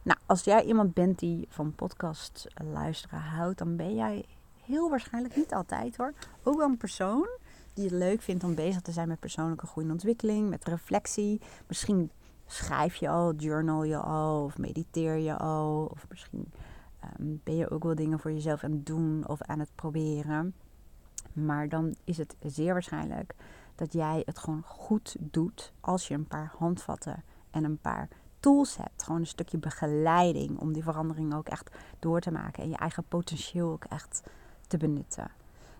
Nou, 0.02 0.18
als 0.26 0.44
jij 0.44 0.64
iemand 0.64 0.94
bent 0.94 1.18
die 1.18 1.46
van 1.48 1.74
podcast 1.74 2.46
luisteren 2.72 3.20
houdt, 3.20 3.58
dan 3.58 3.76
ben 3.76 3.94
jij 3.94 4.24
heel 4.64 4.90
waarschijnlijk 4.90 5.36
niet 5.36 5.54
altijd 5.54 5.96
hoor. 5.96 6.12
Ook 6.42 6.56
wel 6.56 6.68
een 6.68 6.76
persoon 6.76 7.28
die 7.74 7.84
het 7.84 7.94
leuk 7.94 8.22
vindt 8.22 8.44
om 8.44 8.54
bezig 8.54 8.80
te 8.80 8.92
zijn 8.92 9.08
met 9.08 9.20
persoonlijke 9.20 9.66
groei 9.66 9.86
en 9.86 9.92
ontwikkeling, 9.92 10.48
met 10.48 10.64
reflectie. 10.64 11.40
Misschien 11.66 12.10
schrijf 12.46 12.94
je 12.94 13.08
al, 13.08 13.34
journal 13.34 13.84
je 13.84 13.96
al, 13.96 14.44
of 14.44 14.58
mediteer 14.58 15.16
je 15.16 15.36
al, 15.36 15.88
of 15.92 16.06
misschien 16.08 16.52
um, 17.18 17.40
ben 17.44 17.56
je 17.56 17.70
ook 17.70 17.82
wel 17.82 17.94
dingen 17.94 18.18
voor 18.18 18.32
jezelf 18.32 18.64
aan 18.64 18.70
het 18.70 18.86
doen 18.86 19.28
of 19.28 19.42
aan 19.42 19.58
het 19.58 19.70
proberen. 19.74 20.54
Maar 21.32 21.68
dan 21.68 21.94
is 22.04 22.18
het 22.18 22.36
zeer 22.42 22.72
waarschijnlijk 22.72 23.34
dat 23.74 23.92
jij 23.92 24.22
het 24.24 24.38
gewoon 24.38 24.62
goed 24.62 25.16
doet 25.18 25.72
als 25.80 26.08
je 26.08 26.14
een 26.14 26.26
paar 26.26 26.52
handvatten 26.58 27.22
en 27.50 27.64
een 27.64 27.78
paar 27.78 28.08
tools 28.40 28.76
hebt. 28.76 29.02
Gewoon 29.02 29.20
een 29.20 29.26
stukje 29.26 29.58
begeleiding 29.58 30.58
om 30.58 30.72
die 30.72 30.82
verandering 30.82 31.34
ook 31.34 31.48
echt 31.48 31.70
door 31.98 32.20
te 32.20 32.30
maken 32.30 32.62
en 32.62 32.68
je 32.68 32.76
eigen 32.76 33.04
potentieel 33.08 33.70
ook 33.70 33.84
echt 33.84 34.22
te 34.66 34.76
benutten. 34.76 35.30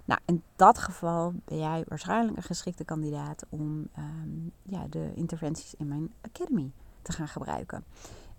Nou, 0.04 0.20
in 0.24 0.42
dat 0.56 0.78
geval 0.78 1.32
ben 1.44 1.58
jij 1.58 1.84
waarschijnlijk 1.88 2.36
een 2.36 2.42
geschikte 2.42 2.84
kandidaat 2.84 3.44
om 3.48 3.88
um, 3.98 4.52
ja, 4.62 4.86
de 4.90 5.12
interventies 5.14 5.74
in 5.74 5.88
mijn 5.88 6.12
academy 6.20 6.72
te 7.02 7.12
gaan 7.12 7.28
gebruiken. 7.28 7.84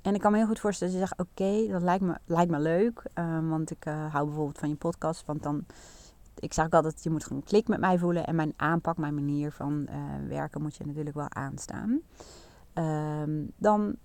En 0.02 0.14
ik 0.14 0.22
kan 0.22 0.32
me 0.32 0.38
heel 0.38 0.48
goed 0.48 0.60
voorstellen 0.60 0.94
dat 0.94 1.02
je 1.02 1.08
zegt: 1.08 1.30
Oké, 1.30 1.72
dat 1.72 1.82
lijkt 1.82 2.04
me, 2.04 2.18
lijkt 2.26 2.52
me 2.52 2.60
leuk. 2.60 3.04
Um, 3.14 3.50
want 3.50 3.72
ik 3.72 3.86
uh, 3.86 4.14
hou 4.14 4.26
bijvoorbeeld 4.26 4.58
van 4.58 4.70
je 4.70 4.76
podcast. 4.76 5.26
Want 5.26 5.44
dan 5.44 5.66
ik 6.40 6.54
zeg 6.54 6.66
ook 6.66 6.74
altijd, 6.74 7.04
je 7.04 7.10
moet 7.10 7.26
gewoon 7.26 7.44
klik 7.44 7.68
met 7.68 7.80
mij 7.80 7.98
voelen. 7.98 8.26
En 8.26 8.36
mijn 8.36 8.54
aanpak, 8.56 8.98
mijn 8.98 9.16
manier 9.16 9.52
van 9.52 9.88
uh, 9.90 9.96
werken 10.28 10.62
moet 10.62 10.76
je 10.76 10.86
natuurlijk 10.86 11.16
wel 11.16 11.30
aanstaan. 11.30 12.02
Um, 12.74 13.52
dan 13.58 13.96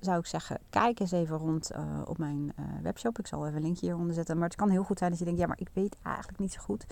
zou 0.00 0.18
ik 0.18 0.26
zeggen, 0.26 0.58
kijk 0.70 1.00
eens 1.00 1.12
even 1.12 1.36
rond 1.36 1.70
uh, 1.72 2.02
op 2.04 2.18
mijn 2.18 2.52
uh, 2.58 2.64
webshop. 2.82 3.18
Ik 3.18 3.26
zal 3.26 3.44
even 3.46 3.56
een 3.56 3.62
linkje 3.62 3.86
hieronder 3.86 4.14
zetten. 4.14 4.38
Maar 4.38 4.48
het 4.48 4.56
kan 4.56 4.70
heel 4.70 4.82
goed 4.82 4.98
zijn 4.98 5.10
dat 5.10 5.18
je 5.18 5.24
denkt, 5.24 5.40
ja, 5.40 5.46
maar 5.46 5.60
ik 5.60 5.70
weet 5.72 5.96
eigenlijk 6.02 6.38
niet 6.38 6.52
zo 6.52 6.60
goed 6.60 6.86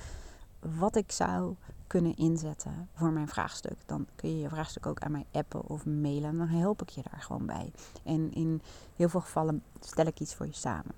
wat 0.79 0.97
ik 0.97 1.13
zou 1.13 1.55
kunnen 1.87 2.17
inzetten 2.17 2.89
voor 2.95 3.11
mijn 3.11 3.29
vraagstuk. 3.29 3.77
Dan 3.87 4.07
kun 4.15 4.31
je 4.31 4.41
je 4.41 4.49
vraagstuk 4.49 4.87
ook 4.87 5.01
aan 5.01 5.13
mij 5.13 5.27
appen 5.33 5.69
of 5.69 5.87
mailen. 5.87 6.31
En 6.31 6.39
dan 6.39 6.49
help 6.49 6.83
ik 6.83 6.89
je 6.89 7.03
daar 7.11 7.23
gewoon 7.23 7.47
bij. 7.47 7.73
En 8.03 8.33
in 8.33 8.61
heel 8.97 9.09
veel 9.09 9.21
gevallen 9.21 9.63
stel 9.81 10.07
ik 10.07 10.21
iets 10.21 10.35
voor 10.35 10.47
je 10.47 10.55
samen. 10.55 10.95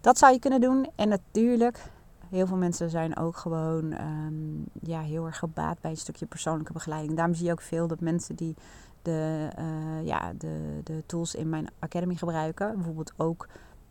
Dat 0.00 0.18
zou 0.18 0.32
je 0.32 0.38
kunnen 0.38 0.60
doen. 0.60 0.90
En 0.94 1.08
natuurlijk 1.08 1.90
Heel 2.32 2.46
veel 2.46 2.56
mensen 2.56 2.90
zijn 2.90 3.16
ook 3.16 3.36
gewoon 3.36 3.92
um, 3.92 4.64
ja, 4.82 5.00
heel 5.00 5.26
erg 5.26 5.38
gebaat 5.38 5.80
bij 5.80 5.90
een 5.90 5.96
stukje 5.96 6.26
persoonlijke 6.26 6.72
begeleiding. 6.72 7.16
Daarom 7.16 7.34
zie 7.34 7.46
je 7.46 7.52
ook 7.52 7.60
veel 7.60 7.86
dat 7.86 8.00
mensen 8.00 8.34
die 8.34 8.54
de, 9.02 9.50
uh, 9.58 10.06
ja, 10.06 10.32
de, 10.32 10.80
de 10.84 11.02
tools 11.06 11.34
in 11.34 11.48
mijn 11.48 11.68
academy 11.78 12.14
gebruiken, 12.14 12.74
bijvoorbeeld 12.74 13.12
ook 13.16 13.48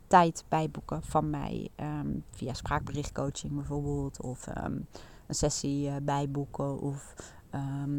tijd 0.07 0.43
bijboeken 0.47 1.03
van 1.03 1.29
mij 1.29 1.69
um, 1.79 2.23
via 2.31 2.53
spraakberichtcoaching 2.53 3.55
bijvoorbeeld, 3.55 4.21
of 4.21 4.47
um, 4.47 4.87
een 5.27 5.35
sessie 5.35 5.87
uh, 5.87 5.95
bijboeken, 6.01 6.79
of 6.79 7.13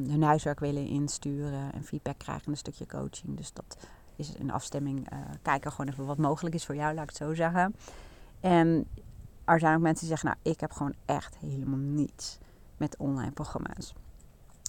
hun 0.07 0.23
huiswerk 0.23 0.61
willen 0.61 0.87
insturen 0.87 1.73
en 1.73 1.85
feedback 1.85 2.19
krijgen 2.19 2.51
een 2.51 2.57
stukje 2.57 2.87
coaching. 2.87 3.37
Dus 3.37 3.53
dat 3.53 3.77
is 4.17 4.35
in 4.35 4.51
afstemming 4.51 5.13
uh, 5.13 5.19
kijken 5.43 5.71
gewoon 5.71 5.91
even 5.91 6.07
wat 6.07 6.19
mogelijk 6.19 6.55
is 6.55 6.67
voor 6.67 6.75
jou, 6.75 6.95
laat 6.95 7.03
ik 7.03 7.09
het 7.09 7.19
zo 7.19 7.35
zeggen. 7.35 7.75
En 8.41 8.87
er 9.45 9.59
zijn 9.59 9.77
ook 9.77 9.83
mensen 9.83 10.07
die 10.07 10.17
zeggen, 10.17 10.29
nou, 10.29 10.55
ik 10.55 10.61
heb 10.61 10.73
gewoon 10.73 10.95
echt 11.05 11.37
helemaal 11.37 11.79
niets 11.79 12.39
met 12.77 12.97
online 12.97 13.31
programma's. 13.31 13.95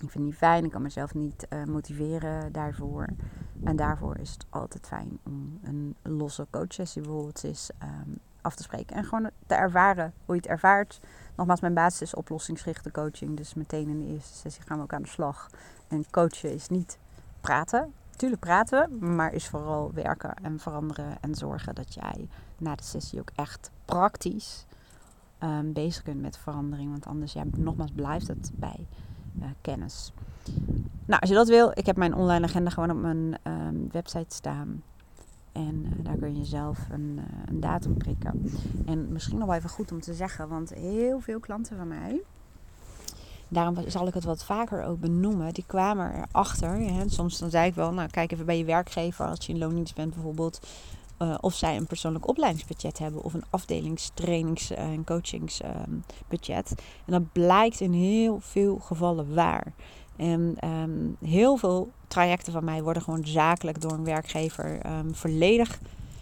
Ik 0.03 0.09
vind 0.09 0.23
het 0.23 0.33
niet 0.33 0.35
fijn, 0.35 0.65
ik 0.65 0.71
kan 0.71 0.81
mezelf 0.81 1.13
niet 1.13 1.47
uh, 1.49 1.63
motiveren 1.63 2.51
daarvoor. 2.51 3.07
En 3.63 3.75
daarvoor 3.75 4.17
is 4.17 4.31
het 4.31 4.45
altijd 4.49 4.87
fijn 4.87 5.19
om 5.25 5.59
een 5.61 5.95
losse 6.01 6.47
coachsessie 6.49 7.01
bijvoorbeeld 7.01 7.43
eens 7.43 7.69
um, 7.83 8.17
af 8.41 8.55
te 8.55 8.63
spreken. 8.63 8.95
En 8.95 9.03
gewoon 9.03 9.29
te 9.47 9.55
ervaren 9.55 10.13
hoe 10.25 10.35
je 10.35 10.41
het 10.41 10.49
ervaart. 10.49 10.99
Nogmaals, 11.35 11.61
mijn 11.61 11.73
basis 11.73 12.01
is 12.01 12.13
oplossingsgerichte 12.13 12.91
coaching. 12.91 13.37
Dus 13.37 13.53
meteen 13.53 13.87
in 13.87 13.99
de 13.99 14.13
eerste 14.13 14.37
sessie 14.37 14.63
gaan 14.63 14.77
we 14.77 14.83
ook 14.83 14.93
aan 14.93 15.01
de 15.01 15.07
slag. 15.07 15.49
En 15.87 16.05
coachen 16.09 16.53
is 16.53 16.67
niet 16.67 16.97
praten. 17.41 17.93
Tuurlijk 18.15 18.41
praten 18.41 18.89
we, 18.89 19.05
maar 19.05 19.33
is 19.33 19.47
vooral 19.47 19.93
werken 19.93 20.33
en 20.33 20.59
veranderen 20.59 21.17
en 21.21 21.35
zorgen 21.35 21.75
dat 21.75 21.93
jij 21.93 22.27
na 22.57 22.75
de 22.75 22.83
sessie 22.83 23.19
ook 23.19 23.31
echt 23.35 23.71
praktisch 23.85 24.65
um, 25.43 25.73
bezig 25.73 26.03
kunt 26.03 26.21
met 26.21 26.37
verandering. 26.37 26.91
Want 26.91 27.05
anders, 27.05 27.33
ja, 27.33 27.43
nogmaals, 27.57 27.91
blijft 27.91 28.27
het 28.27 28.51
bij 28.53 28.87
kennis. 29.61 30.11
Nou, 31.05 31.21
als 31.21 31.29
je 31.29 31.35
dat 31.35 31.47
wil, 31.47 31.71
ik 31.73 31.85
heb 31.85 31.97
mijn 31.97 32.15
online 32.15 32.45
agenda 32.45 32.69
gewoon 32.69 32.91
op 32.91 33.01
mijn 33.01 33.37
ehm, 33.43 33.75
website 33.91 34.35
staan. 34.35 34.83
En 35.51 35.85
uh, 35.85 36.05
daar 36.05 36.17
kun 36.17 36.37
je 36.37 36.45
zelf 36.45 36.79
een, 36.91 37.15
uh, 37.17 37.23
een, 37.45 37.59
datum 37.59 37.97
prikken. 37.97 38.51
En 38.85 39.11
misschien 39.11 39.37
nog 39.37 39.47
wel 39.47 39.55
even 39.55 39.69
goed 39.69 39.91
om 39.91 40.01
te 40.01 40.13
zeggen, 40.13 40.49
want 40.49 40.73
heel 40.73 41.19
veel 41.19 41.39
klanten 41.39 41.77
van 41.77 41.87
mij, 41.87 42.21
daarom 43.47 43.77
zal 43.87 44.07
ik 44.07 44.13
het 44.13 44.23
wat 44.23 44.43
vaker 44.43 44.83
ook 44.83 44.99
benoemen, 44.99 45.53
die 45.53 45.63
kwamen 45.67 46.25
erachter. 46.31 46.69
Hè, 46.69 47.09
soms 47.09 47.39
dan 47.39 47.49
zei 47.49 47.67
ik 47.67 47.75
wel, 47.75 47.93
nou 47.93 48.09
kijk 48.09 48.31
even 48.31 48.45
bij 48.45 48.57
je 48.57 48.65
werkgever 48.65 49.25
als 49.25 49.45
je 49.45 49.53
in 49.53 49.59
loondienst 49.59 49.95
bent 49.95 50.13
bijvoorbeeld. 50.13 50.67
Uh, 51.19 51.35
of 51.41 51.53
zij 51.53 51.77
een 51.77 51.87
persoonlijk 51.87 52.27
opleidingsbudget 52.27 52.99
hebben 52.99 53.23
of 53.23 53.33
een 53.33 53.43
afdelingstrainings- 53.49 54.71
en 54.71 55.03
coachingsbudget. 55.03 56.73
en 57.05 57.11
dat 57.11 57.31
blijkt 57.31 57.79
in 57.79 57.93
heel 57.93 58.39
veel 58.39 58.75
gevallen 58.75 59.33
waar. 59.33 59.73
En 60.15 60.57
um, 60.69 61.17
heel 61.25 61.57
veel 61.57 61.91
trajecten 62.07 62.53
van 62.53 62.63
mij 62.63 62.83
worden 62.83 63.03
gewoon 63.03 63.25
zakelijk 63.25 63.81
door 63.81 63.91
een 63.91 64.03
werkgever 64.03 64.85
um, 64.85 65.15
volledig 65.15 65.79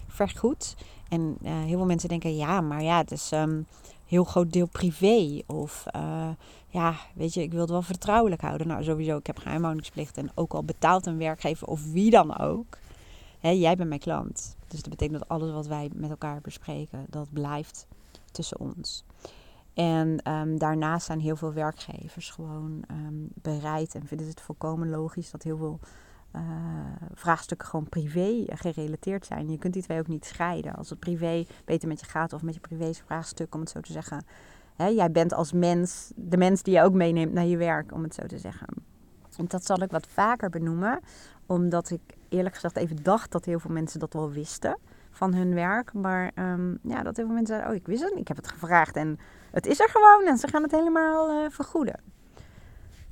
vergoed. 0.07 0.75
En 1.09 1.37
uh, 1.41 1.51
heel 1.51 1.77
veel 1.77 1.85
mensen 1.85 2.09
denken, 2.09 2.35
ja, 2.35 2.61
maar 2.61 2.83
ja, 2.83 2.97
het 2.97 3.11
is 3.11 3.31
um, 3.31 3.67
heel 4.05 4.23
groot 4.23 4.53
deel 4.53 4.67
privé. 4.67 5.41
Of 5.45 5.85
uh, 5.95 6.29
ja, 6.67 6.95
weet 7.15 7.33
je, 7.33 7.41
ik 7.41 7.51
wil 7.51 7.61
het 7.61 7.69
wel 7.69 7.81
vertrouwelijk 7.81 8.41
houden. 8.41 8.67
Nou, 8.67 8.83
sowieso, 8.83 9.17
ik 9.17 9.27
heb 9.27 9.37
geheimhoudingsplicht. 9.37 10.17
En 10.17 10.31
ook 10.35 10.53
al 10.53 10.63
betaalt 10.63 11.05
een 11.05 11.17
werkgever 11.17 11.67
of 11.67 11.91
wie 11.91 12.09
dan 12.09 12.37
ook. 12.37 12.77
Hè, 13.41 13.49
jij 13.49 13.75
bent 13.75 13.89
mijn 13.89 14.01
klant. 14.01 14.55
Dus 14.67 14.81
dat 14.81 14.89
betekent 14.89 15.19
dat 15.19 15.27
alles 15.27 15.51
wat 15.51 15.67
wij 15.67 15.89
met 15.93 16.09
elkaar 16.09 16.41
bespreken, 16.41 17.05
dat 17.09 17.27
blijft 17.33 17.87
tussen 18.31 18.59
ons. 18.59 19.03
En 19.73 20.31
um, 20.31 20.57
daarnaast 20.57 21.05
zijn 21.05 21.19
heel 21.19 21.35
veel 21.35 21.53
werkgevers 21.53 22.29
gewoon 22.29 22.83
um, 22.91 23.27
bereid 23.33 23.95
en 23.95 24.05
vinden 24.05 24.27
het 24.27 24.41
volkomen 24.41 24.89
logisch 24.89 25.31
dat 25.31 25.43
heel 25.43 25.57
veel 25.57 25.79
uh, 26.35 26.41
vraagstukken 27.13 27.67
gewoon 27.67 27.89
privé 27.89 28.43
gerelateerd 28.47 29.25
zijn. 29.25 29.49
Je 29.49 29.57
kunt 29.57 29.73
die 29.73 29.83
twee 29.83 29.99
ook 29.99 30.07
niet 30.07 30.25
scheiden. 30.25 30.75
Als 30.75 30.89
het 30.89 30.99
privé 30.99 31.45
beter 31.65 31.87
met 31.87 31.99
je 31.99 32.05
gaat 32.05 32.33
of 32.33 32.41
met 32.41 32.53
je 32.53 32.59
privé 32.59 32.93
vraagstuk, 32.93 33.53
om 33.53 33.59
het 33.59 33.69
zo 33.69 33.79
te 33.79 33.91
zeggen. 33.91 34.25
Hè, 34.75 34.87
jij 34.87 35.11
bent 35.11 35.33
als 35.33 35.51
mens 35.51 36.11
de 36.15 36.37
mens 36.37 36.63
die 36.63 36.73
je 36.73 36.81
ook 36.81 36.93
meeneemt 36.93 37.33
naar 37.33 37.45
je 37.45 37.57
werk, 37.57 37.93
om 37.93 38.03
het 38.03 38.13
zo 38.13 38.25
te 38.25 38.37
zeggen. 38.37 38.67
En 39.37 39.45
dat 39.47 39.65
zal 39.65 39.81
ik 39.81 39.91
wat 39.91 40.07
vaker 40.07 40.49
benoemen, 40.49 40.99
omdat 41.45 41.89
ik 41.89 42.01
eerlijk 42.29 42.55
gezegd 42.55 42.75
even 42.75 43.03
dacht 43.03 43.31
dat 43.31 43.45
heel 43.45 43.59
veel 43.59 43.71
mensen 43.71 43.99
dat 43.99 44.13
wel 44.13 44.31
wisten 44.31 44.77
van 45.11 45.33
hun 45.33 45.53
werk. 45.53 45.93
Maar 45.93 46.31
um, 46.35 46.79
ja, 46.83 47.03
dat 47.03 47.15
heel 47.15 47.25
veel 47.25 47.35
mensen 47.35 47.55
zeiden, 47.55 47.69
oh 47.69 47.75
ik 47.75 47.87
wist 47.87 48.03
het, 48.03 48.15
ik 48.15 48.27
heb 48.27 48.37
het 48.37 48.47
gevraagd 48.47 48.95
en 48.95 49.19
het 49.51 49.65
is 49.65 49.79
er 49.79 49.89
gewoon 49.89 50.27
en 50.27 50.37
ze 50.37 50.47
gaan 50.47 50.63
het 50.63 50.71
helemaal 50.71 51.43
uh, 51.43 51.49
vergoeden. 51.49 51.99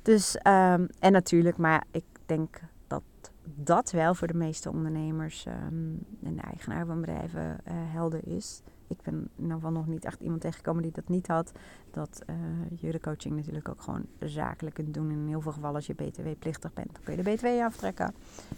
Dus, 0.02 0.34
um, 0.34 0.88
en 0.98 1.12
natuurlijk, 1.12 1.56
maar 1.56 1.84
ik 1.90 2.04
denk 2.26 2.60
dat 2.86 3.02
dat 3.44 3.90
wel 3.90 4.14
voor 4.14 4.26
de 4.26 4.34
meeste 4.34 4.70
ondernemers 4.70 5.46
um, 5.46 6.06
en 6.22 6.36
de 6.36 6.42
eigenaar 6.42 6.86
van 6.86 7.00
bedrijven 7.00 7.58
uh, 7.68 7.72
helder 7.74 8.20
is. 8.26 8.62
Ik 8.90 9.02
ben 9.02 9.14
in 9.14 9.42
ieder 9.42 9.54
geval 9.54 9.70
nog 9.70 9.86
niet 9.86 10.04
echt 10.04 10.20
iemand 10.20 10.40
tegengekomen 10.40 10.82
die 10.82 10.92
dat 10.92 11.08
niet 11.08 11.26
had. 11.26 11.52
Dat 11.90 12.22
uh, 12.26 12.36
je 12.80 12.90
de 12.90 13.00
coaching 13.00 13.36
natuurlijk 13.36 13.68
ook 13.68 13.80
gewoon 13.80 14.06
zakelijk 14.18 14.74
kunt 14.74 14.94
doen. 14.94 15.10
In 15.10 15.26
heel 15.26 15.40
veel 15.40 15.52
gevallen 15.52 15.76
als 15.76 15.86
je 15.86 15.94
btw-plichtig 15.94 16.72
bent, 16.72 16.92
dan 16.92 17.02
kun 17.02 17.16
je 17.16 17.22
de 17.22 17.30
btw 17.30 17.46
aftrekken. 17.46 18.14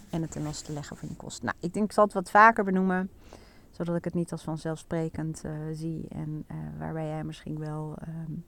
En 0.09 0.21
het 0.21 0.31
ten 0.31 0.43
laste 0.43 0.73
leggen 0.73 0.97
van 0.97 1.09
je 1.09 1.15
kosten. 1.15 1.45
Nou, 1.45 1.57
ik 1.59 1.73
denk 1.73 1.85
ik 1.85 1.91
zal 1.91 2.03
het 2.03 2.13
wat 2.13 2.31
vaker 2.31 2.63
benoemen 2.63 3.09
zodat 3.73 3.95
ik 3.95 4.03
het 4.03 4.13
niet 4.13 4.31
als 4.31 4.43
vanzelfsprekend 4.43 5.43
uh, 5.45 5.51
zie. 5.71 6.05
En 6.09 6.45
uh, 6.51 6.57
waarbij 6.77 7.07
jij 7.07 7.23
misschien 7.23 7.59
wel 7.59 7.95
um, 8.07 8.45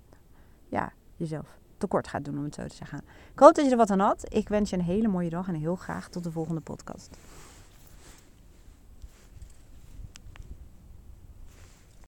ja, 0.67 0.93
jezelf 1.15 1.59
tekort 1.77 2.07
gaat 2.07 2.25
doen, 2.25 2.37
om 2.37 2.43
het 2.43 2.55
zo 2.55 2.67
te 2.67 2.75
zeggen. 2.75 2.97
Ik 3.33 3.39
hoop 3.39 3.55
dat 3.55 3.65
je 3.65 3.71
er 3.71 3.77
wat 3.77 3.89
aan 3.89 3.99
had. 3.99 4.33
Ik 4.33 4.49
wens 4.49 4.69
je 4.69 4.75
een 4.75 4.83
hele 4.83 5.07
mooie 5.07 5.29
dag 5.29 5.47
en 5.47 5.55
heel 5.55 5.75
graag 5.75 6.09
tot 6.09 6.23
de 6.23 6.31
volgende 6.31 6.61
podcast. 6.61 7.17